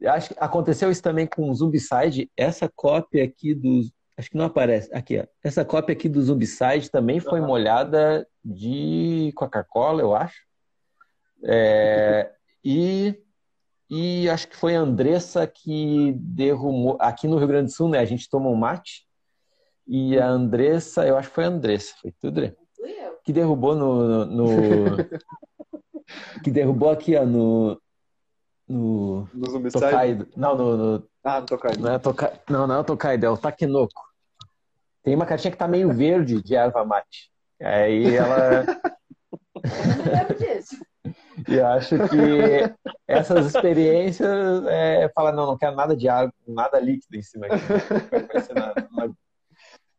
[0.00, 2.30] E acho que aconteceu isso também com o Zumbicide.
[2.36, 3.92] Essa cópia aqui dos.
[4.16, 4.92] Acho que não aparece.
[4.94, 5.24] Aqui, ó.
[5.42, 7.46] Essa cópia aqui do Zumbicide também foi uhum.
[7.46, 10.42] molhada de Coca-Cola, eu acho.
[11.44, 12.30] É,
[12.64, 13.18] e,
[13.90, 16.96] e acho que foi a Andressa que derrumou.
[17.00, 17.98] Aqui no Rio Grande do Sul, né?
[17.98, 19.06] A gente toma um mate.
[19.86, 21.94] E a Andressa, eu acho que foi a Andressa.
[22.00, 22.54] Foi tudo, né?
[23.24, 24.26] Que derrubou no.
[24.26, 24.96] no, no
[26.44, 27.80] que derrubou aqui, ó, no,
[28.68, 29.28] no.
[29.32, 30.28] No Tokaido.
[30.36, 30.76] Não, no.
[30.76, 31.80] no ah, no Tokaido.
[31.80, 32.32] Não, é Toka...
[32.48, 34.02] não, não é o Tokaido, é o Takenoko.
[35.02, 37.30] Tem uma cartinha que tá meio verde de erva mate.
[37.60, 38.64] Aí ela.
[39.54, 40.76] Eu lembro disso.
[41.48, 42.74] E acho que
[43.06, 47.56] essas experiências é, fala, não, não quero nada de água, nada líquido em cima aqui.
[48.92, 49.14] Não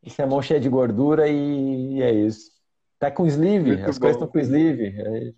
[0.03, 2.51] Isso é mão cheia de gordura e é isso.
[2.99, 4.01] Tá com sleeve, Muito as bom.
[4.01, 4.95] coisas estão com sleeve.
[4.97, 5.34] É...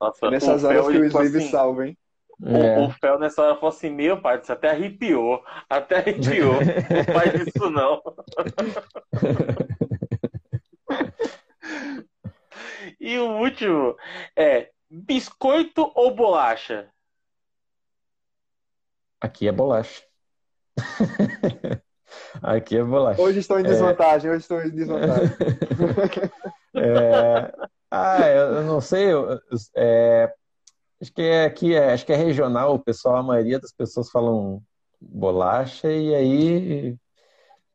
[0.00, 1.98] Nossa, Nessas horas que o Sleeve assim, salva, hein?
[2.44, 2.78] É.
[2.78, 5.42] O, o Fel nessa hora falou assim: Meu pai, você até arrepiou.
[5.68, 6.54] Até arrepiou.
[6.54, 8.02] não faz isso, não.
[13.00, 13.96] e o último
[14.36, 16.90] é: biscoito ou bolacha?
[19.20, 20.02] Aqui é bolacha.
[22.42, 23.20] Aqui é bolacha.
[23.20, 23.68] Hoje estou em é.
[23.68, 24.34] desvantagem, é...
[24.34, 25.32] hoje estou em desvantagem.
[26.76, 27.52] é...
[27.90, 29.12] Ah, eu não sei.
[29.12, 29.40] Eu,
[29.74, 30.32] é,
[31.00, 32.74] acho que é aqui, é, acho que é regional.
[32.74, 34.62] O pessoal, a maioria das pessoas falam
[35.00, 36.96] bolacha e aí,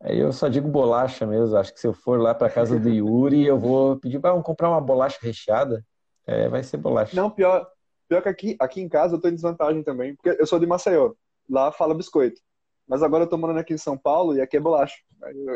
[0.02, 1.56] aí eu só digo bolacha mesmo.
[1.58, 4.70] Acho que se eu for lá para casa do Yuri, eu vou pedir, para comprar
[4.70, 5.84] uma bolacha recheada.
[6.26, 7.16] É, vai ser bolacha.
[7.16, 7.68] Não, pior,
[8.08, 10.68] pior que aqui, aqui em casa eu tô em desvantagem também, porque eu sou de
[10.68, 11.14] Maceió.
[11.50, 12.40] Lá fala biscoito.
[12.88, 14.98] Mas agora eu tô morando aqui em São Paulo e aqui é bolacha.
[15.22, 15.56] Eu...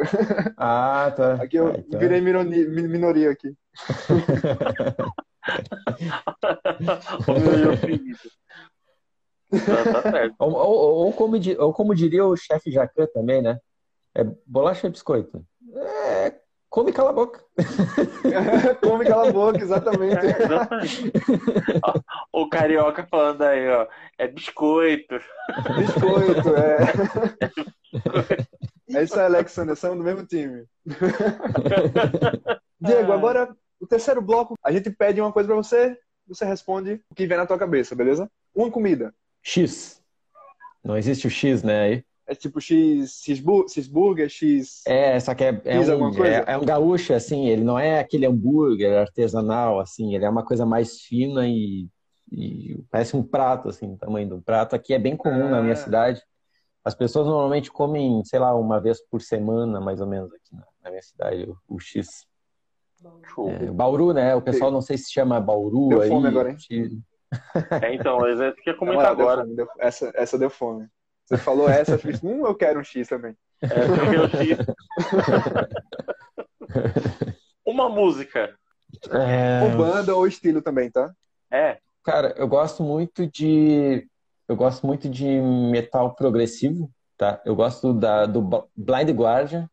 [0.58, 1.34] Ah, tá.
[1.42, 2.00] Aqui eu ah, então...
[2.00, 3.54] virei minoria, minoria aqui.
[9.50, 10.36] tá, tá certo.
[10.40, 13.60] Ou, ou, ou, como, ou como diria o chefe Jacan também, né?
[14.14, 15.46] É bolacha e biscoito.
[15.76, 16.34] É,
[16.70, 17.44] come cala a boca.
[18.82, 20.26] come cala a boca, exatamente.
[20.26, 21.12] É, exatamente.
[22.32, 23.88] o carioca falando aí, ó,
[24.18, 25.20] é biscoito.
[25.78, 26.80] Biscoito, é.
[28.90, 30.66] É isso aí, Alexander, somos do mesmo time.
[32.80, 35.98] Diego, agora o terceiro bloco, a gente pede uma coisa para você,
[36.28, 38.30] você responde o que vem na tua cabeça, beleza?
[38.54, 39.14] Uma comida.
[39.42, 40.02] X.
[40.84, 41.82] Não existe o X, né?
[41.82, 42.06] Aí.
[42.28, 44.82] É tipo X, cheeseburger, X.
[44.88, 48.26] É, só que é, é, um, é, é, um gaúcho, assim, ele não é aquele
[48.26, 51.88] hambúrguer artesanal, assim, ele é uma coisa mais fina e,
[52.32, 54.76] e parece um prato, assim, o tamanho de um prato.
[54.76, 55.78] Aqui é bem comum na minha ah.
[55.78, 56.22] cidade.
[56.84, 60.66] As pessoas normalmente comem, sei lá, uma vez por semana, mais ou menos, aqui na,
[60.84, 62.26] na minha cidade, o, o X.
[63.50, 64.36] É, Bauru, né?
[64.36, 66.10] O pessoal não sei se chama Bauru deu aí.
[66.10, 66.58] Fome agora, hein?
[67.82, 69.46] É, então, é que ia comentar agora.
[69.46, 70.88] Deu deu, essa, essa deu fome.
[71.26, 73.36] Você falou essa, eu fiz, hum, eu quero um X também.
[73.62, 74.58] É, eu quero um X.
[77.66, 78.56] Uma música.
[79.12, 79.64] É...
[79.64, 81.12] Ou banda ou estilo também, tá?
[81.52, 81.80] É.
[82.04, 84.08] Cara, eu gosto muito de.
[84.48, 87.42] Eu gosto muito de metal progressivo, tá?
[87.44, 88.44] Eu gosto da, do
[88.76, 89.68] Blind Guardian,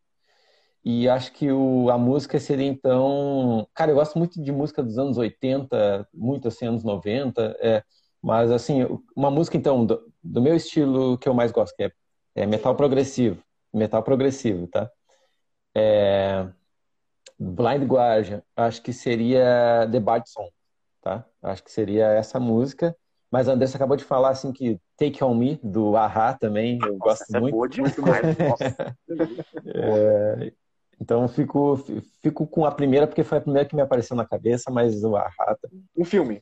[0.85, 3.67] e acho que o, a música seria então.
[3.73, 7.57] Cara, eu gosto muito de música dos anos 80, muito assim, anos 90.
[7.61, 7.83] É,
[8.21, 11.91] mas assim, uma música então, do, do, meu estilo que eu mais gosto, que é,
[12.35, 13.41] é metal progressivo.
[13.73, 14.91] Metal progressivo, tá?
[15.75, 16.47] É,
[17.39, 20.51] Blind Guardian, acho que seria The Bad Song,
[21.01, 21.25] tá?
[21.41, 22.95] Acho que seria essa música.
[23.31, 26.97] Mas a Andressa acabou de falar assim que Take On Me, do Ahá também, eu
[26.97, 27.53] Nossa, gosto é muito.
[27.53, 28.37] É boa demais.
[29.65, 30.53] é,
[31.03, 31.75] então fico,
[32.21, 35.17] fico com a primeira porque foi a primeira que me apareceu na cabeça, mas o
[35.17, 35.69] Arrata.
[35.97, 36.41] Um filme.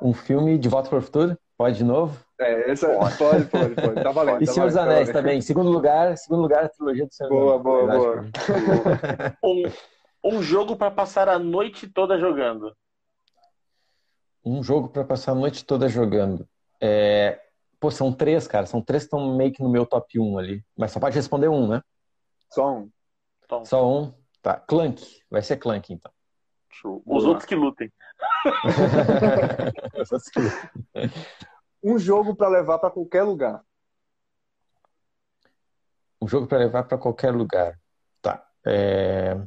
[0.00, 1.38] Um filme de Volta para o Futuro?
[1.54, 2.18] Pode de novo?
[2.40, 4.02] É, essa pode, pode, pode, pode.
[4.02, 4.40] Tá valendo.
[4.42, 5.42] E tá Senhor dos Anéis tá também.
[5.42, 7.44] Segundo lugar, segundo lugar, a trilogia do Senhor Anéis.
[7.44, 8.24] Boa, boa, boa.
[9.44, 9.62] um,
[10.24, 12.74] Um jogo para passar a noite toda jogando.
[14.42, 16.48] Um jogo para passar a noite toda jogando.
[16.80, 17.38] É...
[17.78, 18.64] Pô, são três, cara.
[18.64, 20.64] São três que estão meio que no meu top 1 ali.
[20.74, 21.82] Mas só pode responder um, né?
[22.50, 22.90] Só um.
[23.46, 23.64] Tom.
[23.64, 24.14] Só um.
[24.42, 24.58] Tá.
[24.60, 25.20] Clank.
[25.30, 26.12] Vai ser Clank, então.
[26.70, 27.02] Show.
[27.06, 27.92] Os outros que lutem.
[31.82, 33.62] Um jogo para levar para qualquer lugar.
[36.20, 37.78] um jogo para levar para qualquer lugar.
[38.20, 38.44] Tá.
[38.66, 39.40] É...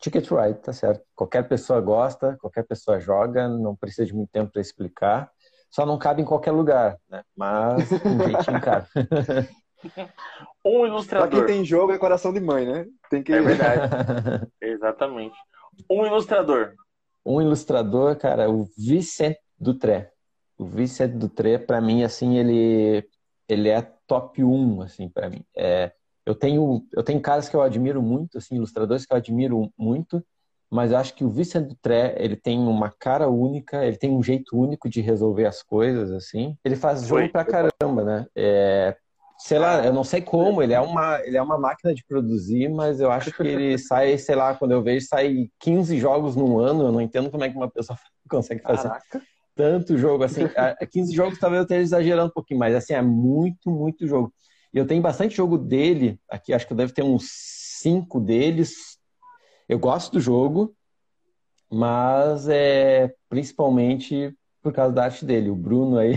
[0.00, 1.04] Ticket Ride, tá certo.
[1.14, 5.30] Qualquer pessoa gosta, qualquer pessoa joga, não precisa de muito tempo para explicar.
[5.70, 7.22] Só não cabe em qualquer lugar, né?
[7.36, 8.88] Mas um jeitinho cabe.
[10.64, 11.44] Um Pra ilustrador.
[11.44, 12.86] quem tem jogo é coração de mãe, né?
[13.10, 13.82] Tem que É verdade.
[14.62, 15.36] Exatamente.
[15.90, 16.74] Um ilustrador.
[17.24, 20.12] um ilustrador, cara, o Vicente Dutré.
[20.58, 23.04] O Vicente Dutré, para mim, assim, ele
[23.48, 25.44] ele é top 1, assim, para mim.
[25.56, 25.92] É,
[26.24, 30.24] eu tenho eu tenho caras que eu admiro muito, assim, ilustradores que eu admiro muito,
[30.70, 34.22] mas eu acho que o Vicente Dutré, ele tem uma cara única, ele tem um
[34.22, 36.56] jeito único de resolver as coisas, assim.
[36.64, 37.28] Ele faz jogo Oi.
[37.28, 38.26] pra caramba, né?
[38.36, 38.96] É,
[39.44, 42.68] sei lá, eu não sei como, ele é uma ele é uma máquina de produzir,
[42.68, 46.58] mas eu acho que ele sai, sei lá, quando eu vejo sai 15 jogos num
[46.58, 47.98] ano, eu não entendo como é que uma pessoa
[48.30, 49.22] consegue fazer Caraca.
[49.54, 50.42] tanto jogo assim.
[50.56, 54.32] A- 15 jogos talvez eu esteja exagerando um pouquinho, mas assim, é muito, muito jogo.
[54.72, 57.28] E eu tenho bastante jogo dele, aqui acho que eu devo ter uns
[57.82, 58.96] 5 deles.
[59.68, 60.74] Eu gosto do jogo,
[61.70, 64.32] mas é principalmente
[64.62, 65.50] por causa da arte dele.
[65.50, 66.14] O Bruno aí,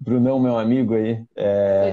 [0.00, 1.92] o Brunão, meu amigo aí, é,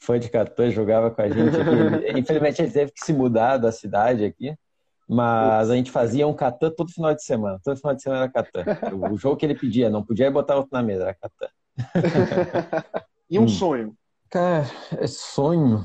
[0.00, 0.70] Foi de Catan.
[0.70, 2.18] jogava com a gente aqui.
[2.18, 4.54] Infelizmente ele teve que se mudar da cidade aqui,
[5.08, 7.58] mas a gente fazia um Catan todo final de semana.
[7.64, 8.64] Todo final de semana era Catan.
[8.96, 11.48] O jogo que ele pedia, não podia botar outro na mesa, era Catan.
[13.30, 13.48] E um Hum.
[13.48, 13.94] sonho.
[14.30, 14.64] Cara,
[14.98, 15.84] é sonho.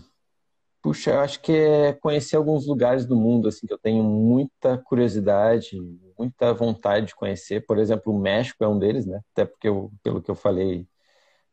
[0.82, 4.78] Puxa, eu acho que é conhecer alguns lugares do mundo, assim, que eu tenho muita
[4.78, 5.78] curiosidade,
[6.18, 7.66] muita vontade de conhecer.
[7.66, 9.22] Por exemplo, o México é um deles, né?
[9.32, 10.86] Até porque, eu, pelo que eu falei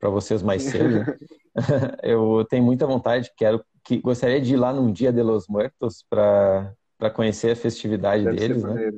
[0.01, 1.05] para vocês mais cedo, né?
[2.03, 6.05] eu tenho muita vontade, quero, que gostaria de ir lá num Dia de los Muertos
[6.09, 8.93] para para conhecer a festividade Deve deles, né?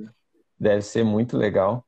[0.58, 1.86] Deve ser muito legal.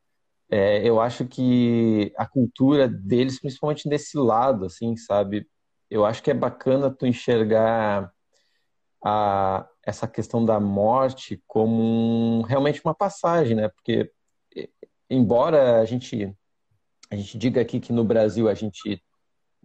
[0.48, 5.44] É, eu acho que a cultura deles, principalmente desse lado, assim, sabe?
[5.90, 8.12] Eu acho que é bacana tu enxergar
[9.04, 13.68] a, essa questão da morte como um- realmente uma passagem, né?
[13.68, 14.12] Porque,
[15.10, 16.32] embora a gente,
[17.10, 19.02] a gente diga aqui que no Brasil a gente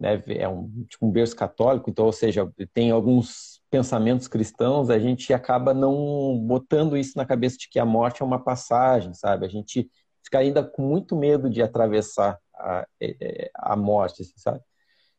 [0.00, 4.98] né, é um, tipo, um berço católico, então, ou seja, tem alguns pensamentos cristãos, a
[4.98, 9.44] gente acaba não botando isso na cabeça de que a morte é uma passagem, sabe?
[9.44, 9.90] A gente
[10.24, 14.60] fica ainda com muito medo de atravessar a, é, a morte, assim, sabe?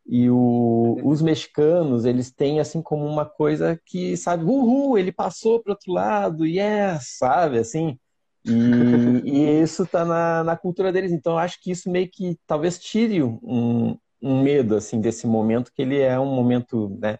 [0.05, 5.61] E o, os mexicanos, eles têm assim como uma coisa que, sabe, uhul, ele passou
[5.61, 7.99] para outro lado, yes, sabe, assim.
[8.43, 8.51] E,
[9.23, 11.11] e isso tá na, na cultura deles.
[11.11, 15.81] Então, acho que isso meio que talvez tire um, um medo, assim, desse momento, que
[15.81, 17.17] ele é um momento, né,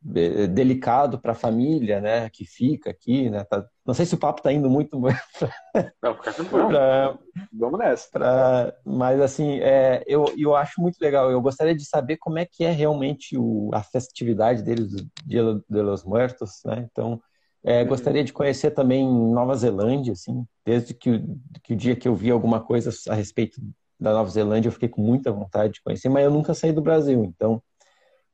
[0.00, 3.44] de- delicado para a família, né, que fica aqui, né.
[3.44, 4.98] Tá- não sei se o papo tá indo muito
[6.02, 7.18] Não, fica para
[7.52, 8.08] Vamos nessa.
[8.10, 11.30] Pra, mas assim, é, eu, eu acho muito legal.
[11.30, 14.92] Eu gostaria de saber como é que é realmente o, a festividade deles,
[15.26, 16.86] Dia de los Muertos, né?
[16.90, 17.20] Então,
[17.62, 21.22] é, gostaria de conhecer também Nova Zelândia, assim, desde que,
[21.62, 23.60] que o dia que eu vi alguma coisa a respeito
[24.00, 26.80] da Nova Zelândia, eu fiquei com muita vontade de conhecer, mas eu nunca saí do
[26.80, 27.62] Brasil, então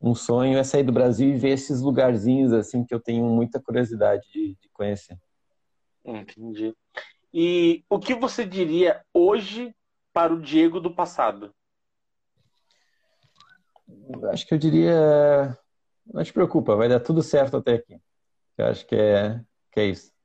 [0.00, 3.60] um sonho é sair do Brasil e ver esses lugarzinhos assim que eu tenho muita
[3.60, 5.18] curiosidade de, de conhecer.
[6.04, 6.74] Entendi.
[7.32, 9.74] E o que você diria hoje
[10.12, 11.52] para o Diego do passado?
[14.30, 15.58] Acho que eu diria,
[16.06, 18.00] não te preocupa, vai dar tudo certo até aqui.
[18.56, 19.40] Eu acho que é,
[19.72, 20.15] que é isso.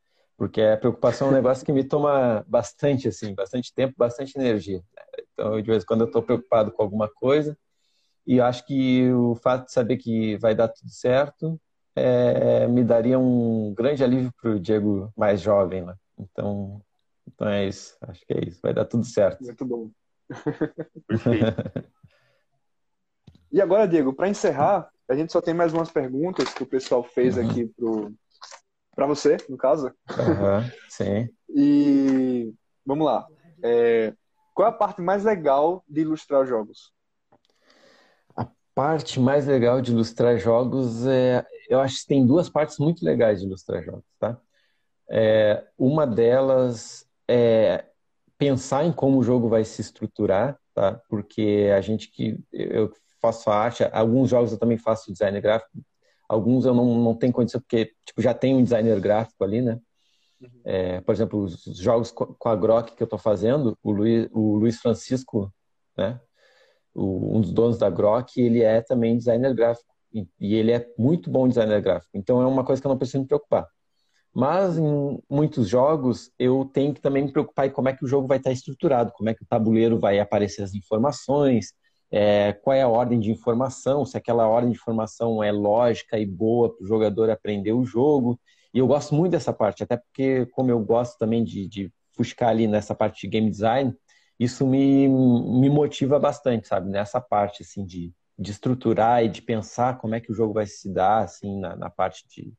[0.41, 4.81] Porque a preocupação é um negócio que me toma bastante, assim, bastante tempo, bastante energia.
[5.31, 7.55] Então, de vez em quando eu estou preocupado com alguma coisa
[8.25, 11.61] e eu acho que o fato de saber que vai dar tudo certo
[11.95, 15.93] é, me daria um grande alívio para o Diego mais jovem, né?
[16.17, 16.81] Então,
[17.27, 17.95] então é isso.
[18.01, 18.59] Acho que é isso.
[18.63, 19.43] Vai dar tudo certo.
[19.43, 19.91] Muito bom.
[21.07, 21.45] Perfeito.
[23.51, 27.03] E agora, Diego, para encerrar, a gente só tem mais umas perguntas que o pessoal
[27.03, 27.47] fez Uhum.
[27.47, 28.11] aqui pro
[28.95, 29.91] para você, no caso.
[30.09, 31.29] Aham, sim.
[31.49, 32.53] E
[32.85, 33.27] vamos lá.
[33.63, 34.13] É,
[34.53, 36.93] qual é a parte mais legal de ilustrar jogos?
[38.73, 43.39] parte mais legal de ilustrar jogos é, eu acho que tem duas partes muito legais
[43.39, 44.39] de ilustrar jogos, tá?
[45.09, 47.85] É, uma delas é
[48.37, 50.99] pensar em como o jogo vai se estruturar, tá?
[51.09, 55.71] Porque a gente que eu faço a arte, alguns jogos eu também faço design gráfico,
[56.31, 59.77] Alguns eu não, não tenho condição, porque tipo, já tem um designer gráfico ali, né?
[60.39, 60.49] Uhum.
[60.63, 64.55] É, por exemplo, os jogos com a Grok que eu estou fazendo, o Luiz, o
[64.55, 65.53] Luiz Francisco,
[65.97, 66.21] né?
[66.95, 69.91] O, um dos donos da Grok, ele é também designer gráfico.
[70.13, 72.11] E, e ele é muito bom designer gráfico.
[72.13, 73.67] Então é uma coisa que eu não preciso me preocupar.
[74.33, 78.07] Mas em muitos jogos eu tenho que também me preocupar em como é que o
[78.07, 81.73] jogo vai estar estruturado, como é que o tabuleiro vai aparecer as informações,
[82.11, 86.25] é, qual é a ordem de informação, se aquela ordem de informação é lógica e
[86.25, 88.39] boa para o jogador aprender o jogo.
[88.73, 92.49] E eu gosto muito dessa parte, até porque, como eu gosto também de, de buscar
[92.49, 93.95] ali nessa parte de game design,
[94.39, 96.89] isso me, me motiva bastante, sabe?
[96.89, 100.65] Nessa parte, assim, de, de estruturar e de pensar como é que o jogo vai
[100.65, 102.53] se dar, assim, na, na parte de,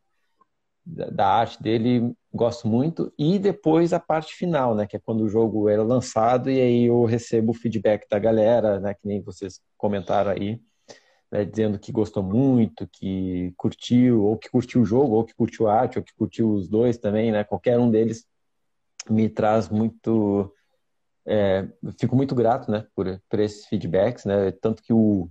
[0.85, 3.13] da arte dele, gosto muito.
[3.19, 4.87] E depois a parte final, né?
[4.87, 8.81] Que é quando o jogo é lançado e aí eu recebo o feedback da galera,
[8.81, 8.95] né?
[8.95, 10.61] Que nem vocês comentaram aí,
[11.31, 15.69] né, dizendo que gostou muito, que curtiu, ou que curtiu o jogo, ou que curtiu
[15.69, 17.45] a arte, ou que curtiu os dois também, né?
[17.45, 18.27] Qualquer um deles
[19.11, 20.53] me traz muito...
[21.27, 21.69] É,
[22.01, 22.87] fico muito grato, né?
[22.95, 24.53] Por, por esses feedbacks, né?
[24.53, 25.31] Tanto que o,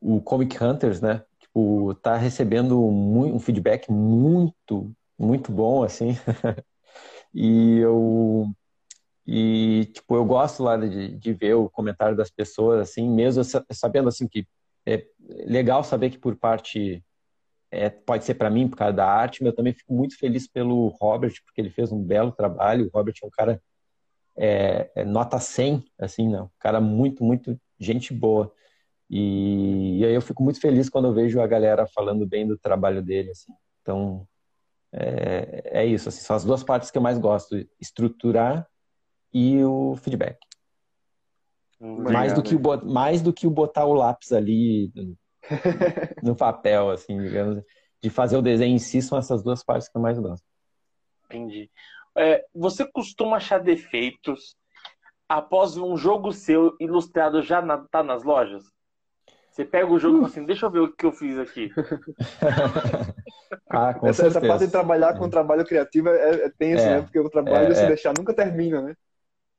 [0.00, 1.22] o Comic Hunters, né?
[1.58, 6.16] tipo, tá recebendo um feedback muito, muito bom, assim.
[7.34, 8.46] e eu
[9.26, 14.08] e tipo eu gosto lá de, de ver o comentário das pessoas assim mesmo sabendo
[14.08, 14.46] assim que
[14.86, 15.06] é
[15.46, 17.04] legal saber que por parte
[17.70, 20.48] é, pode ser para mim por causa da arte mas eu também fico muito feliz
[20.48, 23.62] pelo Robert porque ele fez um belo trabalho o Robert é um cara
[24.36, 28.50] é, é nota 100 assim não um cara muito muito gente boa
[29.10, 32.58] e, e, aí eu fico muito feliz quando eu vejo a galera falando bem do
[32.58, 33.52] trabalho dele, assim.
[33.80, 34.27] Então,
[34.92, 38.66] é, é isso, assim, são as duas partes que eu mais gosto, estruturar
[39.32, 40.38] e o feedback.
[41.80, 45.16] mais, do que o, mais do que o botar o lápis ali no,
[46.22, 47.62] no papel, assim, digamos.
[48.02, 50.44] De fazer o desenho em si são essas duas partes que eu mais gosto.
[51.26, 51.70] Entendi.
[52.16, 54.56] É, você costuma achar defeitos
[55.28, 58.64] após um jogo seu ilustrado já na, tá nas lojas?
[59.50, 61.70] Você pega o jogo e fala assim, deixa eu ver o que eu fiz aqui.
[63.68, 66.96] ah, com essa, essa, parte de trabalhar com o trabalho criativo é, é tenso, é,
[66.96, 67.02] né?
[67.02, 67.86] Porque o trabalho, é, se é.
[67.86, 68.94] deixar, nunca termina, né?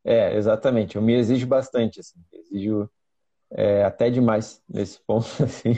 [0.03, 0.95] É, exatamente.
[0.95, 2.19] Eu me exijo bastante, assim.
[2.31, 2.89] Exijo
[3.51, 5.73] é, até demais nesse ponto, assim.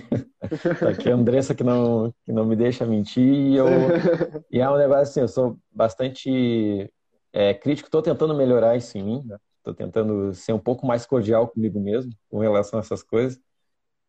[0.90, 3.68] Aqui a Andressa que não, que não me deixa mentir e, eu,
[4.52, 6.92] e é um negócio assim, eu sou bastante
[7.32, 9.18] é, crítico, estou tentando melhorar isso em mim,
[9.58, 9.78] estou né?
[9.78, 13.40] tentando ser um pouco mais cordial comigo mesmo com relação a essas coisas.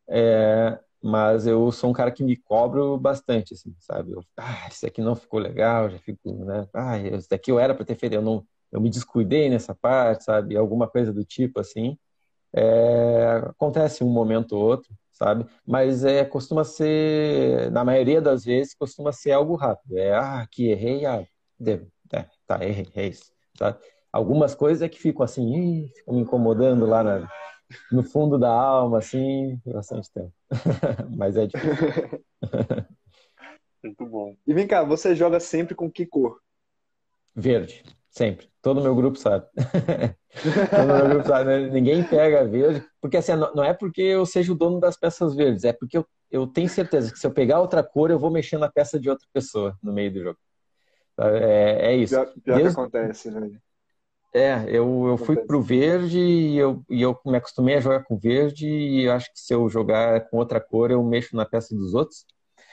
[0.08, 4.12] É, mas eu sou um cara que me cobro bastante, assim, sabe?
[4.12, 6.68] Eu, ah, isso aqui não ficou legal, já fico, né?
[6.72, 10.24] Ah, isso daqui eu era para ter feito, eu não, eu me descuidei nessa parte,
[10.24, 10.56] sabe?
[10.56, 11.98] Alguma coisa do tipo, assim.
[12.54, 15.46] É, acontece um momento ou outro, sabe?
[15.66, 19.98] Mas é, costuma ser, na maioria das vezes, costuma ser algo rápido.
[19.98, 21.24] É, ah, aqui errei, ah,
[21.58, 23.78] devo, é, tá, errei, é isso, sabe?
[24.12, 27.28] Algumas coisas é que ficam assim, ficam me incomodando lá na,
[27.90, 30.32] no fundo da alma, assim, bastante tempo.
[31.16, 32.24] Mas é difícil.
[33.82, 34.36] Muito bom.
[34.46, 36.40] E vem cá, você joga sempre com que cor?
[37.34, 38.48] Verde, sempre.
[38.60, 39.46] Todo meu grupo sabe.
[40.70, 41.44] Todo meu grupo sabe.
[41.46, 41.70] Né?
[41.70, 45.64] Ninguém pega verde, porque assim, não é porque eu seja o dono das peças verdes,
[45.64, 48.56] é porque eu, eu tenho certeza que se eu pegar outra cor, eu vou mexer
[48.58, 50.38] na peça de outra pessoa no meio do jogo.
[51.18, 52.14] É, é isso.
[52.14, 52.74] Pior, pior Desde...
[52.74, 53.50] que acontece, né?
[54.34, 58.16] É, eu, eu fui pro verde e eu, e eu me acostumei a jogar com
[58.16, 61.92] verde e acho que se eu jogar com outra cor eu mexo na peça dos
[61.92, 62.24] outros.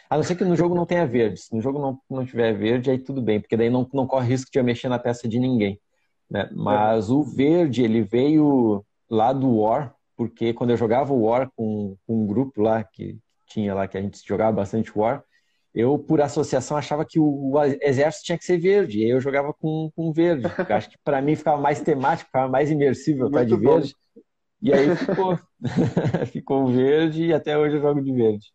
[0.10, 1.39] A não ser que no jogo não tenha verde.
[1.39, 4.30] Se no jogo não, não tiver verde, aí tudo bem, porque daí não, não corre
[4.30, 5.80] risco de eu mexer na peça de ninguém.
[6.30, 6.49] Né?
[6.51, 7.12] Mas é.
[7.12, 12.24] o verde, ele veio lá do War, porque quando eu jogava o War com, com
[12.24, 15.24] um grupo lá que tinha lá, que a gente jogava bastante War,
[15.80, 18.99] eu, por associação, achava que o, exército tinha que ser verde.
[18.99, 20.45] E eu jogava com, com verde.
[20.45, 23.95] Eu acho que para mim ficava mais temático, ficava mais imersível estar de verde.
[24.61, 25.39] E aí ficou,
[26.32, 28.47] ficou verde e até hoje eu jogo de verde.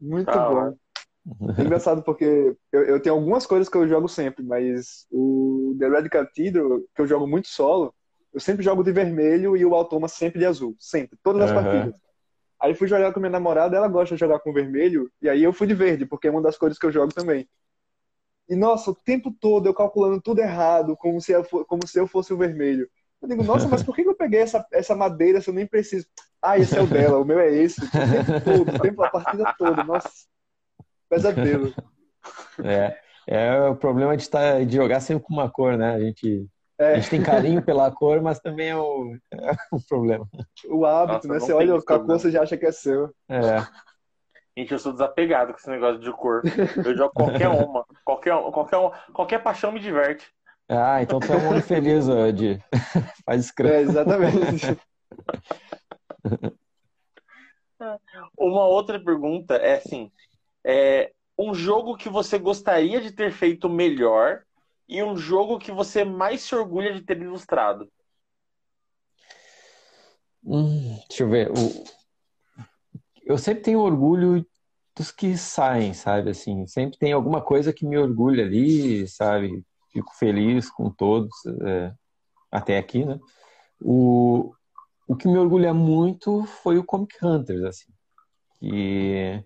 [0.00, 0.76] Muito ah, bom.
[1.58, 5.88] É engraçado porque eu, eu, tenho algumas coisas que eu jogo sempre, mas o The
[5.88, 7.94] Red Cathedral, que eu jogo muito solo,
[8.32, 10.74] eu sempre jogo de vermelho e o Automa sempre de azul.
[10.78, 11.18] Sempre.
[11.22, 11.62] Todas as uhum.
[11.62, 12.00] partidas.
[12.60, 15.52] Aí fui jogar com minha namorada, ela gosta de jogar com vermelho, e aí eu
[15.52, 17.48] fui de verde, porque é uma das cores que eu jogo também.
[18.48, 22.06] E nossa, o tempo todo eu calculando tudo errado, como se eu, como se eu
[22.06, 22.88] fosse o vermelho.
[23.22, 26.06] Eu digo, nossa, mas por que eu peguei essa, essa madeira se eu nem preciso?
[26.42, 27.84] Ah, esse é o dela, o meu é esse.
[27.84, 30.10] O tempo todo, o tempo, a partida toda, nossa.
[31.08, 31.74] Pesadelo.
[32.64, 35.94] É, é o problema de, estar, tá, de jogar sempre com uma cor, né?
[35.94, 36.46] A gente
[36.80, 36.92] é.
[36.92, 40.26] A gente tem carinho pela cor, mas também é o, é o problema.
[40.66, 41.40] O hábito, Nossa, né?
[41.40, 43.14] Você olha a cor, você já acha que é seu.
[43.28, 43.58] É.
[44.56, 46.42] Gente, eu sou desapegado com esse negócio de cor.
[46.84, 47.84] Eu jogo qualquer uma.
[48.04, 48.78] Qualquer, qualquer,
[49.12, 50.26] qualquer paixão me diverte.
[50.68, 52.62] Ah, então tu é um homem feliz, Ed.
[53.26, 53.74] Faz escrever.
[53.74, 54.78] É, exatamente.
[58.36, 60.10] Uma outra pergunta é assim:
[60.64, 64.42] é um jogo que você gostaria de ter feito melhor
[64.90, 67.88] e um jogo que você mais se orgulha de ter ilustrado?
[70.44, 71.48] Hum, deixa eu ver.
[73.24, 74.44] Eu sempre tenho orgulho
[74.96, 76.30] dos que saem, sabe?
[76.30, 79.64] Assim, sempre tem alguma coisa que me orgulha ali, sabe?
[79.92, 81.30] Fico feliz com todos,
[81.64, 81.94] é,
[82.50, 83.16] até aqui, né?
[83.80, 84.52] O,
[85.06, 87.92] o que me orgulha muito foi o Comic Hunters, assim.
[88.58, 89.44] Que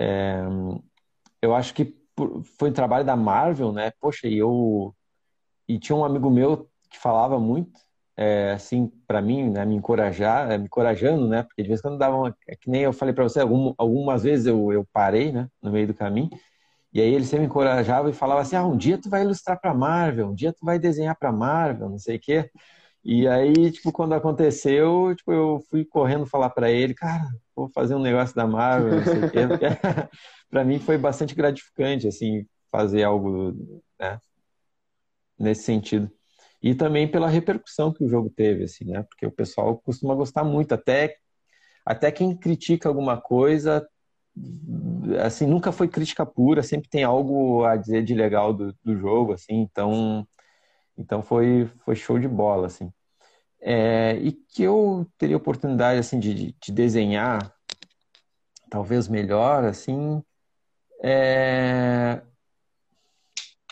[0.00, 0.42] é,
[1.40, 2.05] eu acho que
[2.58, 3.92] foi um trabalho da Marvel, né?
[4.00, 4.94] Poxa, e eu
[5.68, 7.80] e tinha um amigo meu que falava muito
[8.16, 11.42] é, assim para mim, né, me encorajar, é, me encorajando, né?
[11.42, 13.74] Porque de vez em quando dava uma, é que nem eu falei para você, algum,
[13.76, 16.30] algumas vezes eu, eu parei, né, no meio do caminho.
[16.92, 19.60] E aí ele sempre me encorajava e falava assim: "Ah, um dia tu vai ilustrar
[19.60, 22.50] para Marvel, um dia tu vai desenhar para Marvel, não sei o quê".
[23.04, 27.94] E aí, tipo, quando aconteceu, tipo, eu fui correndo falar para ele, cara, vou fazer
[27.94, 29.38] um negócio da Marvel, não sei o quê.
[30.50, 34.20] para mim foi bastante gratificante, assim, fazer algo, né,
[35.38, 36.10] nesse sentido.
[36.62, 39.02] E também pela repercussão que o jogo teve, assim, né?
[39.04, 41.16] Porque o pessoal costuma gostar muito, até,
[41.84, 43.86] até quem critica alguma coisa,
[45.24, 49.32] assim, nunca foi crítica pura, sempre tem algo a dizer de legal do, do jogo,
[49.32, 50.26] assim, então,
[50.98, 52.92] então foi, foi show de bola, assim.
[53.60, 57.52] É, e que eu teria oportunidade, assim, de, de desenhar
[58.70, 60.22] talvez melhor, assim,
[61.02, 62.22] é...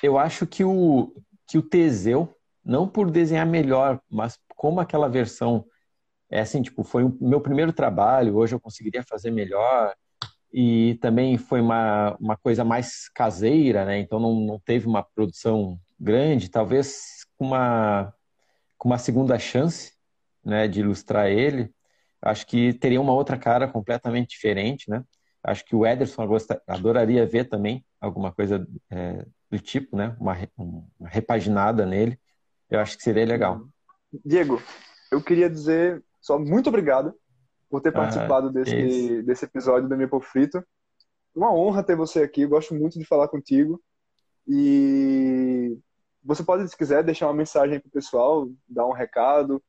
[0.02, 1.14] eu acho que o,
[1.46, 5.64] que o Teseu, não por desenhar melhor, mas como aquela versão
[6.30, 9.94] é assim, tipo, foi o meu primeiro trabalho, hoje eu conseguiria fazer melhor,
[10.52, 13.98] e também foi uma, uma coisa mais caseira, né?
[13.98, 18.14] Então não, não teve uma produção grande, talvez com uma,
[18.78, 19.92] com uma segunda chance,
[20.44, 21.72] né, de ilustrar ele,
[22.22, 25.02] acho que teria uma outra cara completamente diferente, né?
[25.44, 26.26] Acho que o Ederson
[26.66, 30.16] adoraria ver também alguma coisa é, do tipo, né?
[30.18, 32.18] Uma, uma repaginada nele.
[32.70, 33.68] Eu acho que seria legal.
[34.24, 34.60] Diego,
[35.10, 37.14] eu queria dizer só muito obrigado
[37.68, 40.64] por ter ah, participado desse, desse episódio do Meeple Frito.
[41.34, 43.82] Uma honra ter você aqui, eu gosto muito de falar contigo.
[44.46, 45.76] E
[46.22, 49.62] você pode, se quiser, deixar uma mensagem para o pessoal, dar um recado.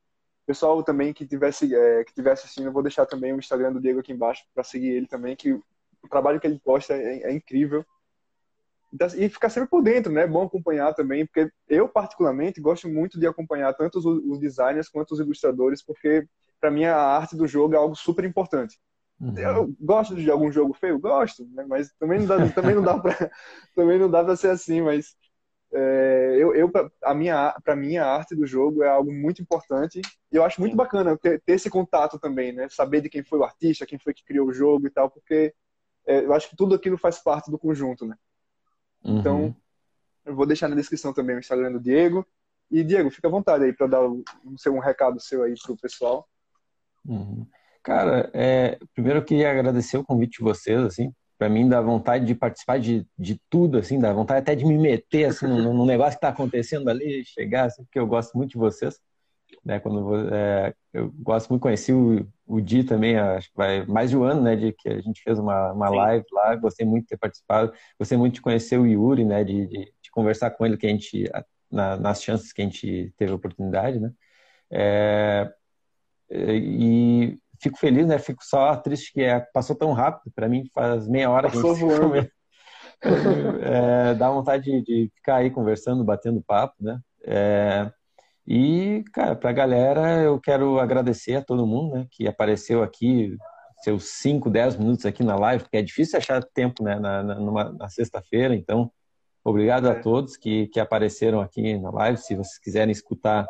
[0.45, 3.81] Pessoal também que tivesse é, que tivesse assistindo, eu vou deixar também o Instagram do
[3.81, 5.63] Diego aqui embaixo para seguir ele também, que o
[6.09, 7.85] trabalho que ele posta é, é incrível.
[8.93, 10.21] Então, e ficar sempre por dentro, né?
[10.23, 14.87] É bom acompanhar também, porque eu, particularmente, gosto muito de acompanhar tanto os, os designers
[14.87, 16.27] quanto os ilustradores, porque,
[16.61, 18.79] para mim, a arte do jogo é algo super importante.
[19.19, 19.37] Uhum.
[19.37, 20.99] Eu gosto de algum jogo feio?
[20.99, 21.65] Gosto, né?
[21.67, 23.31] mas também não dá, também não dá para
[23.75, 25.15] também não dá para ser assim, mas
[25.73, 26.71] é, eu, eu
[27.03, 30.01] a minha para mim a arte do jogo é algo muito importante
[30.31, 32.67] e eu acho muito bacana ter, ter, esse contato também, né?
[32.69, 35.53] Saber de quem foi o artista, quem foi que criou o jogo e tal, porque
[36.05, 38.15] é, eu acho que tudo aquilo faz parte do conjunto, né?
[39.03, 39.19] Uhum.
[39.19, 39.55] Então,
[40.25, 42.25] eu vou deixar na descrição também o Instagram do Diego.
[42.69, 44.23] E, Diego, fica à vontade aí para dar um,
[44.67, 46.27] um recado seu aí pro pessoal.
[47.05, 47.45] Uhum.
[47.83, 52.25] Cara, é, primeiro eu queria agradecer o convite de vocês, assim, para mim dá vontade
[52.25, 55.85] de participar de, de tudo, assim, dá vontade até de me meter, assim, no, no
[55.85, 58.99] negócio que está acontecendo ali, chegar, assim, porque eu gosto muito de vocês,
[59.63, 63.85] né, quando é, eu gosto muito de conhecer o, o Di também, acho que vai
[63.85, 66.85] mais de um ano, né, de que a gente fez uma, uma live lá, gostei
[66.85, 70.51] muito de ter participado, gostei muito de conhecer o Yuri, né, de, de, de conversar
[70.51, 71.29] com ele, que a gente,
[71.69, 74.11] na, nas chances que a gente teve a oportunidade, né,
[74.71, 75.51] é,
[76.31, 81.07] e fico feliz, né, fico só triste que é, passou tão rápido, para mim faz
[81.07, 82.31] meia hora que a gente se
[83.61, 87.91] é, dá vontade de, de, ficar aí conversando, batendo papo, né, é,
[88.47, 93.35] e, cara, para a galera, eu quero agradecer a todo mundo né, que apareceu aqui,
[93.83, 97.73] seus 5, 10 minutos aqui na live, porque é difícil achar tempo né, na, na,
[97.73, 98.55] na sexta-feira.
[98.55, 98.91] Então,
[99.43, 99.91] obrigado é.
[99.91, 102.19] a todos que, que apareceram aqui na live.
[102.19, 103.47] Se vocês quiserem escutar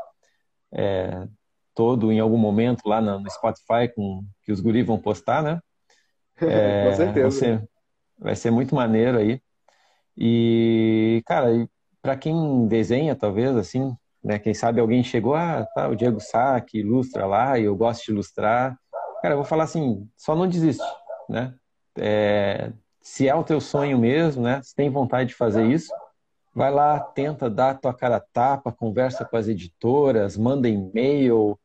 [0.74, 1.28] é,
[1.76, 5.60] todo em algum momento lá no, Spotify, com, que os guris vão postar, né?
[6.42, 7.22] É, com certeza.
[7.22, 7.70] Vai ser,
[8.20, 9.40] vai ser muito maneiro aí.
[10.18, 11.48] E, cara,
[12.02, 13.96] para quem desenha, talvez, assim,
[14.26, 14.40] né?
[14.40, 18.06] Quem sabe alguém chegou, ah, tá, o Diego Sá que ilustra lá e eu gosto
[18.06, 18.76] de ilustrar.
[19.22, 20.84] Cara, eu vou falar assim, só não desiste,
[21.30, 21.54] né?
[21.98, 22.72] É,
[23.02, 24.62] se é o teu sonho mesmo, né?
[24.64, 25.94] Se tem vontade de fazer isso,
[26.56, 31.60] vai lá, tenta dar a tua cara a tapa, conversa com as editoras, manda e-mail,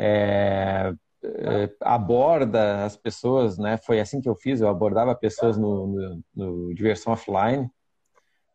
[0.00, 0.94] é,
[1.24, 3.76] é, aborda as pessoas, né?
[3.78, 7.68] Foi assim que eu fiz, eu abordava pessoas no, no, no Diversão Offline,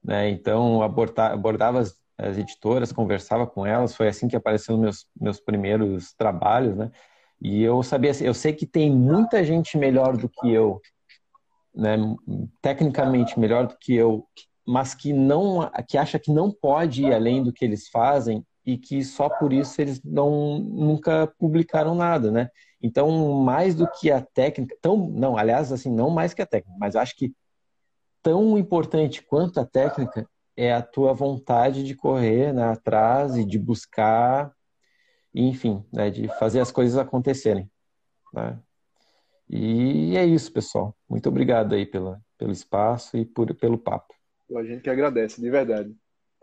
[0.01, 0.29] né?
[0.29, 5.41] Então, abordava, abordava as, as, editoras, conversava com elas, foi assim que apareceram meus, meus
[5.41, 6.91] primeiros trabalhos, né?
[7.41, 10.79] E eu sabia, eu sei que tem muita gente melhor do que eu,
[11.75, 11.97] né?
[12.61, 14.25] Tecnicamente melhor do que eu,
[14.65, 18.77] mas que não, que acha que não pode ir além do que eles fazem e
[18.77, 22.49] que só por isso eles não nunca publicaram nada, né?
[22.81, 26.77] Então, mais do que a técnica, tão, não, aliás, assim, não mais que a técnica,
[26.79, 27.33] mas acho que
[28.21, 33.57] tão importante quanto a técnica é a tua vontade de correr né, atrás e de
[33.57, 34.53] buscar,
[35.33, 37.69] enfim, né, de fazer as coisas acontecerem.
[38.33, 38.59] Né?
[39.49, 40.95] E é isso, pessoal.
[41.09, 44.13] Muito obrigado aí pela, pelo espaço e por, pelo papo.
[44.55, 45.95] A gente que agradece, de verdade.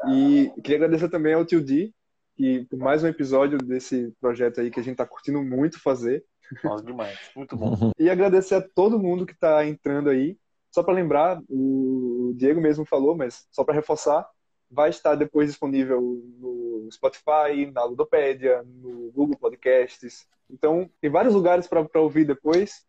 [0.08, 1.94] E queria agradecer também ao Tio Di,
[2.40, 6.24] que por mais um episódio desse projeto aí que a gente está curtindo muito fazer.
[6.64, 7.18] Nossa, demais.
[7.36, 7.74] Muito bom.
[8.00, 10.38] e agradecer a todo mundo que está entrando aí.
[10.70, 14.26] Só para lembrar, o Diego mesmo falou, mas só para reforçar,
[14.70, 20.26] vai estar depois disponível no Spotify, na Ludopédia, no Google Podcasts.
[20.48, 22.86] Então, tem vários lugares para ouvir depois.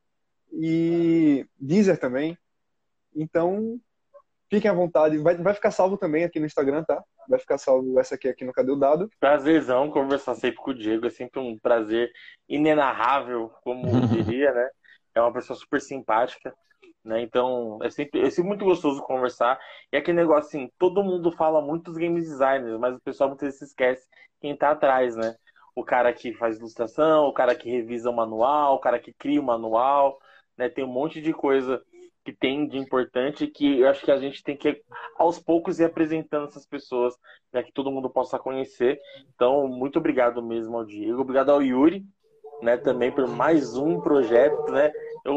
[0.54, 2.38] E Deezer também.
[3.14, 3.82] Então,
[4.52, 5.18] Fiquem à vontade.
[5.18, 7.02] Vai, vai ficar salvo também aqui no Instagram, tá?
[7.28, 9.10] Vai ficar salvo essa aqui, aqui no Cadê o Dado.
[9.20, 11.08] Prazerzão conversar sempre com o Diego.
[11.08, 12.12] É sempre um prazer
[12.48, 14.70] inenarrável, como diria, né?
[15.16, 16.54] É uma pessoa super simpática.
[17.04, 17.22] Né?
[17.22, 19.60] Então, é sempre, é sempre muito gostoso conversar.
[19.92, 23.48] E aquele negócio assim, todo mundo fala muito dos game designers, mas o pessoal muitas
[23.48, 24.08] vezes se esquece
[24.40, 25.36] quem tá atrás, né?
[25.76, 29.40] O cara que faz ilustração, o cara que revisa o manual, o cara que cria
[29.40, 30.20] o manual,
[30.58, 30.70] né?
[30.70, 31.82] Tem um monte de coisa
[32.24, 34.82] que tem de importante que eu acho que a gente tem que
[35.18, 37.16] aos poucos ir apresentando essas pessoas
[37.52, 39.00] para que todo mundo possa conhecer.
[39.34, 42.06] Então, muito obrigado mesmo ao Diego, obrigado ao Yuri,
[42.62, 44.92] né, também por mais um projeto, né,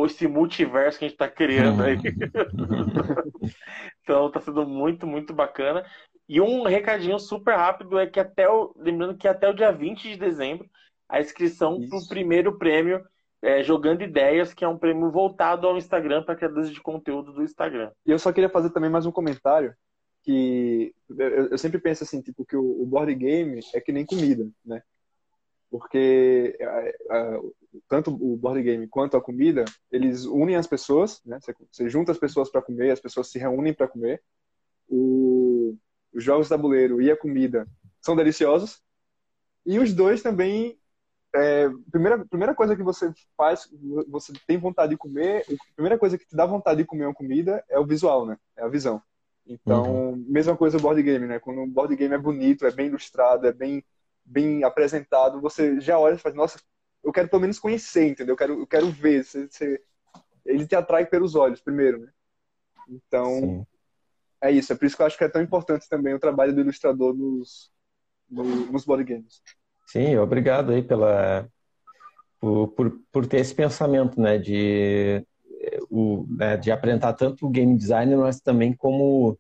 [0.05, 1.97] esse multiverso que a gente está criando aí.
[4.03, 5.85] então, está sendo muito, muito bacana.
[6.29, 10.11] E um recadinho super rápido é que até o, lembrando que até o dia 20
[10.11, 10.69] de dezembro
[11.09, 13.05] a inscrição para o primeiro prêmio
[13.45, 17.43] é, Jogando Ideias, que é um prêmio voltado ao Instagram para criadores de conteúdo do
[17.43, 17.93] Instagram.
[18.07, 19.75] E eu só queria fazer também mais um comentário
[20.23, 24.07] que eu, eu sempre penso assim, tipo, que o, o, board game é que nem
[24.07, 24.83] comida, né?
[25.71, 26.57] Porque
[27.87, 31.39] tanto o board game quanto a comida, eles unem as pessoas, né?
[31.39, 34.23] Você, você junta as pessoas para comer, as pessoas se reúnem para comer.
[34.89, 35.77] O,
[36.15, 37.69] os jogos de tabuleiro e a comida
[38.01, 38.83] são deliciosos.
[39.67, 40.79] E os dois também
[41.35, 43.69] é, primeira, primeira coisa que você faz,
[44.09, 47.15] você tem vontade de comer, a primeira coisa que te dá vontade de comer uma
[47.15, 48.39] comida é o visual, né?
[48.57, 49.03] É a visão.
[49.45, 50.25] Então, uhum.
[50.29, 51.41] mesma coisa o board game, né?
[51.41, 53.85] Quando um board game é bonito, é bem ilustrado, é bem,
[54.25, 56.59] bem apresentado, você já olha e faz, nossa,
[57.03, 58.35] eu quero pelo menos conhecer, entendeu?
[58.35, 59.25] Eu quero, eu quero ver.
[59.25, 59.83] Você, você...
[60.47, 62.09] Ele te atrai pelos olhos primeiro, né?
[62.89, 63.67] Então, Sim.
[64.41, 64.73] é isso.
[64.73, 67.13] É por isso que eu acho que é tão importante também o trabalho do ilustrador
[67.13, 67.73] nos,
[68.31, 69.43] nos board games.
[69.87, 71.49] Sim, obrigado aí pela
[72.41, 75.25] por, por, por ter esse pensamento, né, de
[75.91, 79.39] o, né, de apresentar tanto o game design, mas também como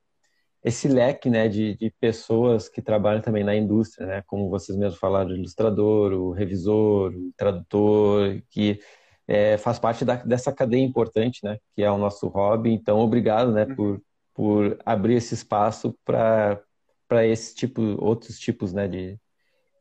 [0.62, 4.98] esse leque, né, de, de pessoas que trabalham também na indústria, né, como vocês mesmos
[4.98, 8.80] falaram, o ilustrador, o revisor, o tradutor, que
[9.28, 12.72] é, faz parte da, dessa cadeia importante, né, que é o nosso hobby.
[12.72, 13.74] Então, obrigado, né, uhum.
[13.74, 14.02] por,
[14.34, 16.60] por abrir esse espaço para
[17.06, 19.18] para esse tipo, outros tipos, né, de,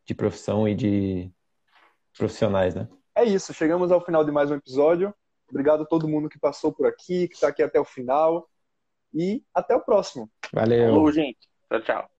[0.05, 1.31] de profissão e de
[2.17, 2.87] profissionais, né?
[3.15, 5.13] É isso, chegamos ao final de mais um episódio.
[5.49, 8.49] Obrigado a todo mundo que passou por aqui, que está aqui até o final.
[9.13, 10.29] E até o próximo.
[10.51, 10.87] Valeu.
[10.87, 11.47] Falou, gente.
[11.69, 12.09] Tchau, tchau.